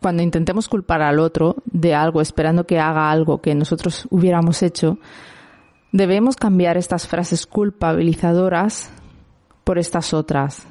cuando 0.00 0.24
intentemos 0.24 0.68
culpar 0.68 1.00
al 1.00 1.20
otro 1.20 1.54
de 1.64 1.94
algo 1.94 2.20
esperando 2.20 2.66
que 2.66 2.80
haga 2.80 3.08
algo 3.08 3.40
que 3.40 3.54
nosotros 3.54 4.08
hubiéramos 4.10 4.60
hecho, 4.64 4.98
Debemos 5.92 6.34
cambiar 6.34 6.76
estas 6.76 7.06
frases 7.06 7.46
culpabilizadoras 7.46 8.90
por 9.62 9.78
estas 9.78 10.12
otras, 10.12 10.66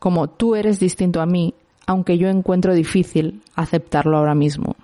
como 0.00 0.28
tú 0.28 0.56
eres 0.56 0.80
distinto 0.80 1.20
a 1.20 1.26
mí, 1.26 1.54
aunque 1.86 2.18
yo 2.18 2.28
encuentro 2.28 2.74
difícil 2.74 3.42
aceptarlo 3.54 4.18
ahora 4.18 4.34
mismo. 4.34 4.76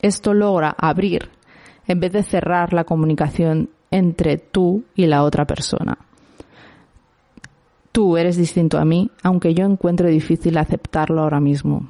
Esto 0.00 0.34
logra 0.34 0.74
abrir, 0.78 1.30
en 1.86 2.00
vez 2.00 2.12
de 2.12 2.22
cerrar 2.22 2.72
la 2.72 2.84
comunicación 2.84 3.70
entre 3.90 4.36
tú 4.38 4.84
y 4.94 5.06
la 5.06 5.22
otra 5.22 5.46
persona. 5.46 5.98
Tú 7.92 8.16
eres 8.16 8.36
distinto 8.36 8.78
a 8.78 8.84
mí, 8.84 9.10
aunque 9.22 9.54
yo 9.54 9.64
encuentro 9.64 10.08
difícil 10.08 10.56
aceptarlo 10.58 11.22
ahora 11.22 11.40
mismo. 11.40 11.88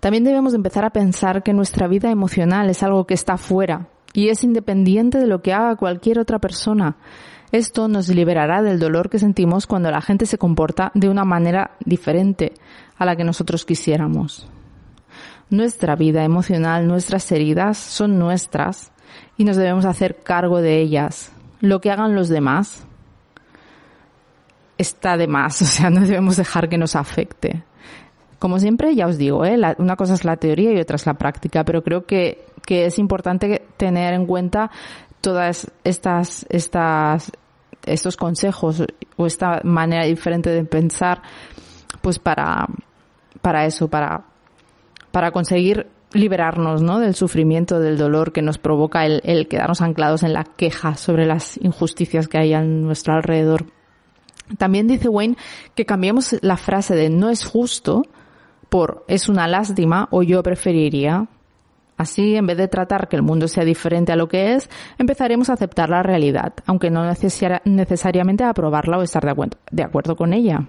También 0.00 0.24
debemos 0.24 0.54
empezar 0.54 0.84
a 0.84 0.90
pensar 0.90 1.42
que 1.42 1.52
nuestra 1.52 1.86
vida 1.86 2.10
emocional 2.10 2.70
es 2.70 2.82
algo 2.82 3.06
que 3.06 3.14
está 3.14 3.36
fuera 3.36 3.88
y 4.12 4.28
es 4.28 4.42
independiente 4.42 5.18
de 5.18 5.26
lo 5.26 5.42
que 5.42 5.52
haga 5.52 5.76
cualquier 5.76 6.18
otra 6.18 6.38
persona. 6.38 6.96
Esto 7.52 7.86
nos 7.86 8.08
liberará 8.08 8.62
del 8.62 8.78
dolor 8.78 9.10
que 9.10 9.18
sentimos 9.18 9.66
cuando 9.66 9.90
la 9.90 10.00
gente 10.00 10.26
se 10.26 10.38
comporta 10.38 10.90
de 10.94 11.08
una 11.08 11.24
manera 11.24 11.72
diferente 11.84 12.54
a 12.96 13.04
la 13.04 13.14
que 13.14 13.24
nosotros 13.24 13.64
quisiéramos. 13.64 14.48
Nuestra 15.52 15.96
vida 15.96 16.24
emocional, 16.24 16.86
nuestras 16.86 17.30
heridas 17.30 17.76
son 17.76 18.18
nuestras 18.18 18.90
y 19.36 19.44
nos 19.44 19.58
debemos 19.58 19.84
hacer 19.84 20.22
cargo 20.22 20.62
de 20.62 20.80
ellas. 20.80 21.30
Lo 21.60 21.82
que 21.82 21.90
hagan 21.90 22.14
los 22.14 22.30
demás 22.30 22.86
está 24.78 25.18
de 25.18 25.26
más, 25.26 25.60
o 25.62 25.66
sea, 25.66 25.90
no 25.90 26.00
debemos 26.00 26.38
dejar 26.38 26.70
que 26.70 26.78
nos 26.78 26.96
afecte. 26.96 27.64
Como 28.38 28.58
siempre, 28.60 28.94
ya 28.94 29.06
os 29.06 29.18
digo, 29.18 29.44
¿eh? 29.44 29.60
una 29.76 29.94
cosa 29.94 30.14
es 30.14 30.24
la 30.24 30.38
teoría 30.38 30.72
y 30.72 30.80
otra 30.80 30.96
es 30.96 31.04
la 31.04 31.18
práctica, 31.18 31.64
pero 31.64 31.82
creo 31.82 32.06
que, 32.06 32.46
que 32.64 32.86
es 32.86 32.98
importante 32.98 33.60
tener 33.76 34.14
en 34.14 34.24
cuenta 34.24 34.70
todas 35.20 35.70
estas, 35.84 36.46
estas, 36.48 37.30
estos 37.84 38.16
consejos 38.16 38.84
o 39.18 39.26
esta 39.26 39.60
manera 39.64 40.06
diferente 40.06 40.48
de 40.48 40.64
pensar, 40.64 41.20
pues 42.00 42.18
para, 42.18 42.66
para 43.42 43.66
eso, 43.66 43.88
para, 43.88 44.31
para 45.12 45.30
conseguir 45.30 45.86
liberarnos 46.12 46.82
¿no? 46.82 46.98
del 46.98 47.14
sufrimiento, 47.14 47.80
del 47.80 47.96
dolor 47.96 48.32
que 48.32 48.42
nos 48.42 48.58
provoca 48.58 49.06
el, 49.06 49.20
el 49.24 49.48
quedarnos 49.48 49.80
anclados 49.80 50.22
en 50.22 50.32
la 50.32 50.44
queja 50.44 50.96
sobre 50.96 51.26
las 51.26 51.58
injusticias 51.62 52.28
que 52.28 52.38
hay 52.38 52.52
a 52.52 52.62
nuestro 52.62 53.14
alrededor. 53.14 53.66
También 54.58 54.86
dice 54.86 55.08
Wayne 55.08 55.36
que 55.74 55.86
cambiemos 55.86 56.36
la 56.42 56.56
frase 56.56 56.94
de 56.94 57.08
no 57.08 57.30
es 57.30 57.44
justo 57.44 58.02
por 58.68 59.04
es 59.08 59.28
una 59.28 59.46
lástima 59.46 60.08
o 60.10 60.22
yo 60.22 60.42
preferiría. 60.42 61.28
Así, 61.98 62.36
en 62.36 62.46
vez 62.46 62.56
de 62.56 62.68
tratar 62.68 63.08
que 63.08 63.16
el 63.16 63.22
mundo 63.22 63.46
sea 63.46 63.64
diferente 63.64 64.12
a 64.12 64.16
lo 64.16 64.28
que 64.28 64.54
es, 64.54 64.68
empezaremos 64.98 65.50
a 65.50 65.52
aceptar 65.52 65.90
la 65.90 66.02
realidad, 66.02 66.54
aunque 66.66 66.90
no 66.90 67.04
necesariamente 67.04 68.44
a 68.44 68.48
aprobarla 68.48 68.98
o 68.98 69.02
estar 69.02 69.22
de 69.70 69.82
acuerdo 69.82 70.16
con 70.16 70.32
ella. 70.32 70.66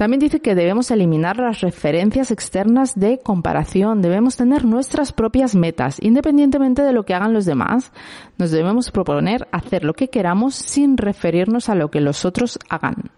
También 0.00 0.20
dice 0.20 0.40
que 0.40 0.54
debemos 0.54 0.90
eliminar 0.90 1.36
las 1.36 1.60
referencias 1.60 2.30
externas 2.30 2.98
de 2.98 3.18
comparación, 3.18 4.00
debemos 4.00 4.34
tener 4.34 4.64
nuestras 4.64 5.12
propias 5.12 5.54
metas, 5.54 5.98
independientemente 6.00 6.80
de 6.80 6.94
lo 6.94 7.04
que 7.04 7.12
hagan 7.12 7.34
los 7.34 7.44
demás. 7.44 7.92
Nos 8.38 8.50
debemos 8.50 8.90
proponer 8.90 9.46
hacer 9.52 9.84
lo 9.84 9.92
que 9.92 10.08
queramos 10.08 10.54
sin 10.54 10.96
referirnos 10.96 11.68
a 11.68 11.74
lo 11.74 11.90
que 11.90 12.00
los 12.00 12.24
otros 12.24 12.58
hagan. 12.70 13.10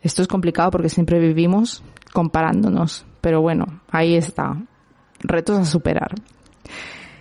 Esto 0.00 0.22
es 0.22 0.28
complicado 0.28 0.70
porque 0.70 0.88
siempre 0.88 1.18
vivimos 1.18 1.84
comparándonos, 2.14 3.04
pero 3.20 3.42
bueno, 3.42 3.82
ahí 3.90 4.16
está. 4.16 4.56
Retos 5.18 5.58
a 5.58 5.66
superar. 5.66 6.14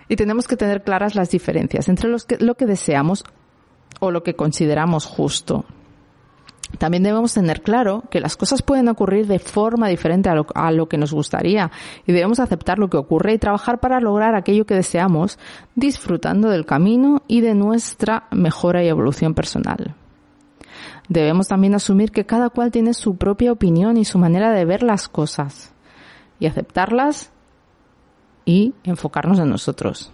Y 0.07 0.15
tenemos 0.15 0.47
que 0.47 0.55
tener 0.55 0.81
claras 0.85 1.15
las 1.15 1.29
diferencias 1.29 1.89
entre 1.89 2.09
lo 2.09 2.55
que 2.55 2.65
deseamos 2.65 3.25
o 3.99 4.11
lo 4.11 4.23
que 4.23 4.37
consideramos 4.37 5.05
justo. 5.05 5.65
También 6.77 7.03
debemos 7.03 7.33
tener 7.33 7.61
claro 7.61 8.03
que 8.09 8.19
las 8.19 8.37
cosas 8.37 8.61
pueden 8.61 8.87
ocurrir 8.87 9.27
de 9.27 9.39
forma 9.39 9.87
diferente 9.87 10.29
a 10.29 10.71
lo, 10.71 10.87
que 10.87 10.97
nos 10.97 11.13
gustaría 11.13 11.71
y 12.05 12.11
debemos 12.11 12.39
aceptar 12.39 12.79
lo 12.79 12.89
que 12.89 12.97
ocurre 12.97 13.33
y 13.33 13.37
trabajar 13.37 13.79
para 13.79 13.99
lograr 13.99 14.35
aquello 14.35 14.65
que 14.65 14.75
deseamos, 14.75 15.37
disfrutando 15.75 16.49
del 16.49 16.65
camino 16.65 17.23
y 17.27 17.41
de 17.41 17.55
nuestra 17.55 18.27
mejora 18.31 18.83
y 18.83 18.87
evolución 18.87 19.33
personal. 19.33 19.95
Debemos 21.09 21.47
también 21.47 21.75
asumir 21.75 22.11
que 22.11 22.25
cada 22.25 22.49
cual 22.49 22.71
tiene 22.71 22.93
su 22.93 23.17
propia 23.17 23.51
opinión 23.51 23.97
y 23.97 24.05
su 24.05 24.17
manera 24.17 24.51
de 24.51 24.65
ver 24.65 24.81
las 24.81 25.09
cosas 25.09 25.73
y 26.39 26.45
aceptarlas 26.45 27.31
y 28.45 28.73
enfocarnos 28.83 29.39
en 29.39 29.49
nosotros. 29.49 30.11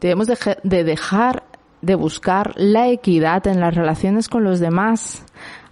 Debemos 0.00 0.28
de 0.28 0.84
dejar 0.84 1.44
de 1.82 1.94
buscar 1.94 2.52
la 2.56 2.88
equidad 2.88 3.46
en 3.46 3.60
las 3.60 3.74
relaciones 3.74 4.28
con 4.28 4.44
los 4.44 4.60
demás. 4.60 5.24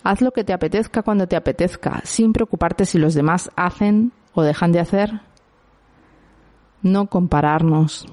Haz 0.03 0.21
lo 0.21 0.33
que 0.33 0.44
te 0.44 0.53
apetezca 0.53 1.03
cuando 1.03 1.27
te 1.27 1.37
apetezca, 1.37 2.01
sin 2.05 2.33
preocuparte 2.33 2.87
si 2.87 2.99
los 2.99 3.14
demás 3.14 3.51
hacen 3.57 4.12
o 4.35 4.42
dejan 4.42 4.73
de 4.73 4.81
hacer. 4.81 5.21
No 6.83 7.07
compararnos. 7.07 8.07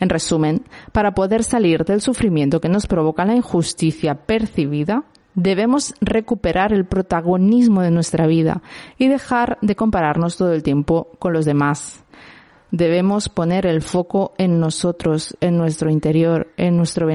En 0.00 0.08
resumen, 0.08 0.64
para 0.92 1.12
poder 1.14 1.42
salir 1.44 1.84
del 1.84 2.00
sufrimiento 2.00 2.60
que 2.60 2.68
nos 2.68 2.86
provoca 2.86 3.24
la 3.24 3.34
injusticia 3.34 4.14
percibida, 4.14 5.04
debemos 5.34 5.94
recuperar 6.00 6.72
el 6.72 6.84
protagonismo 6.84 7.82
de 7.82 7.90
nuestra 7.90 8.26
vida 8.26 8.62
y 8.96 9.08
dejar 9.08 9.58
de 9.60 9.76
compararnos 9.76 10.36
todo 10.36 10.52
el 10.52 10.62
tiempo 10.62 11.12
con 11.18 11.32
los 11.32 11.44
demás. 11.44 12.04
Debemos 12.70 13.30
poner 13.30 13.64
el 13.64 13.80
foco 13.80 14.34
en 14.36 14.60
nosotros, 14.60 15.36
en 15.40 15.56
nuestro 15.56 15.90
interior, 15.90 16.48
en 16.58 16.76
nuestro 16.76 17.06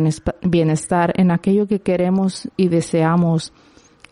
bienestar, 0.41 1.13
en 1.15 1.29
aquello 1.29 1.67
que 1.67 1.79
queremos 1.79 2.49
y 2.57 2.69
deseamos, 2.69 3.53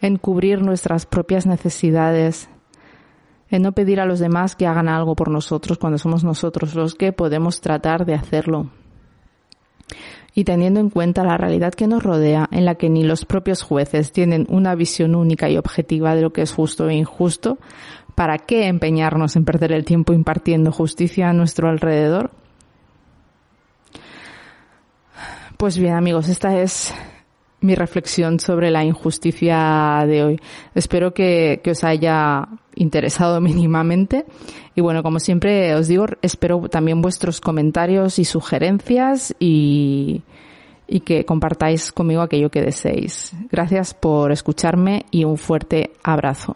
en 0.02 0.18
cubrir 0.18 0.62
nuestras 0.62 1.08
propias 1.08 1.48
necesidades, 1.48 2.48
en 3.50 3.64
no 3.64 3.72
pedir 3.72 4.00
a 4.00 4.06
los 4.06 4.20
demás 4.20 4.56
que 4.56 4.68
hagan 4.68 4.88
algo 4.88 5.16
por 5.16 5.30
nosotros 5.30 5.80
cuando 5.80 5.98
somos 5.98 6.24
nosotros 6.24 6.76
los 6.76 6.94
que 6.94 7.12
podemos 7.12 7.60
tratar 7.60 8.06
de 8.06 8.14
hacerlo. 8.14 8.70
Y 10.34 10.46
teniendo 10.46 10.80
en 10.80 10.90
cuenta 10.90 11.26
la 11.26 11.38
realidad 11.38 11.74
que 11.74 11.88
nos 11.88 12.04
rodea, 12.04 12.48
en 12.52 12.64
la 12.64 12.76
que 12.76 12.90
ni 12.90 13.04
los 13.04 13.26
propios 13.26 13.64
jueces 13.64 14.14
tienen 14.14 14.46
una 14.48 14.76
visión 14.76 15.16
única 15.16 15.50
y 15.50 15.58
objetiva 15.58 16.16
de 16.16 16.22
lo 16.22 16.32
que 16.32 16.44
es 16.44 16.54
justo 16.54 16.88
e 16.88 16.96
injusto, 16.96 17.58
¿para 18.16 18.38
qué 18.38 18.68
empeñarnos 18.68 19.36
en 19.36 19.46
perder 19.46 19.72
el 19.72 19.86
tiempo 19.86 20.14
impartiendo 20.14 20.72
justicia 20.72 21.30
a 21.30 21.34
nuestro 21.34 21.70
alrededor? 21.70 22.32
Pues 25.58 25.78
bien 25.78 25.94
amigos, 25.94 26.28
esta 26.28 26.60
es 26.60 26.94
mi 27.62 27.76
reflexión 27.76 28.40
sobre 28.40 28.72
la 28.72 28.84
injusticia 28.84 30.04
de 30.08 30.24
hoy. 30.24 30.40
Espero 30.74 31.14
que, 31.14 31.62
os 31.70 31.84
haya 31.84 32.48
interesado 32.76 33.40
mínimamente. 33.42 34.26
Y 34.76 34.82
bueno, 34.82 35.04
como 35.04 35.20
siempre 35.20 35.74
os 35.76 35.88
digo, 35.88 36.06
espero 36.22 36.68
también 36.70 37.02
vuestros 37.02 37.40
comentarios 37.40 38.20
y 38.20 38.26
sugerencias 38.26 39.36
y, 39.40 40.24
y 40.88 41.02
que 41.02 41.26
compartáis 41.26 41.92
conmigo 41.92 42.22
aquello 42.22 42.50
que 42.50 42.62
deseéis. 42.62 43.34
Gracias 43.52 43.94
por 43.94 44.32
escucharme 44.32 45.06
y 45.12 45.24
un 45.24 45.38
fuerte 45.38 45.92
abrazo. 46.04 46.56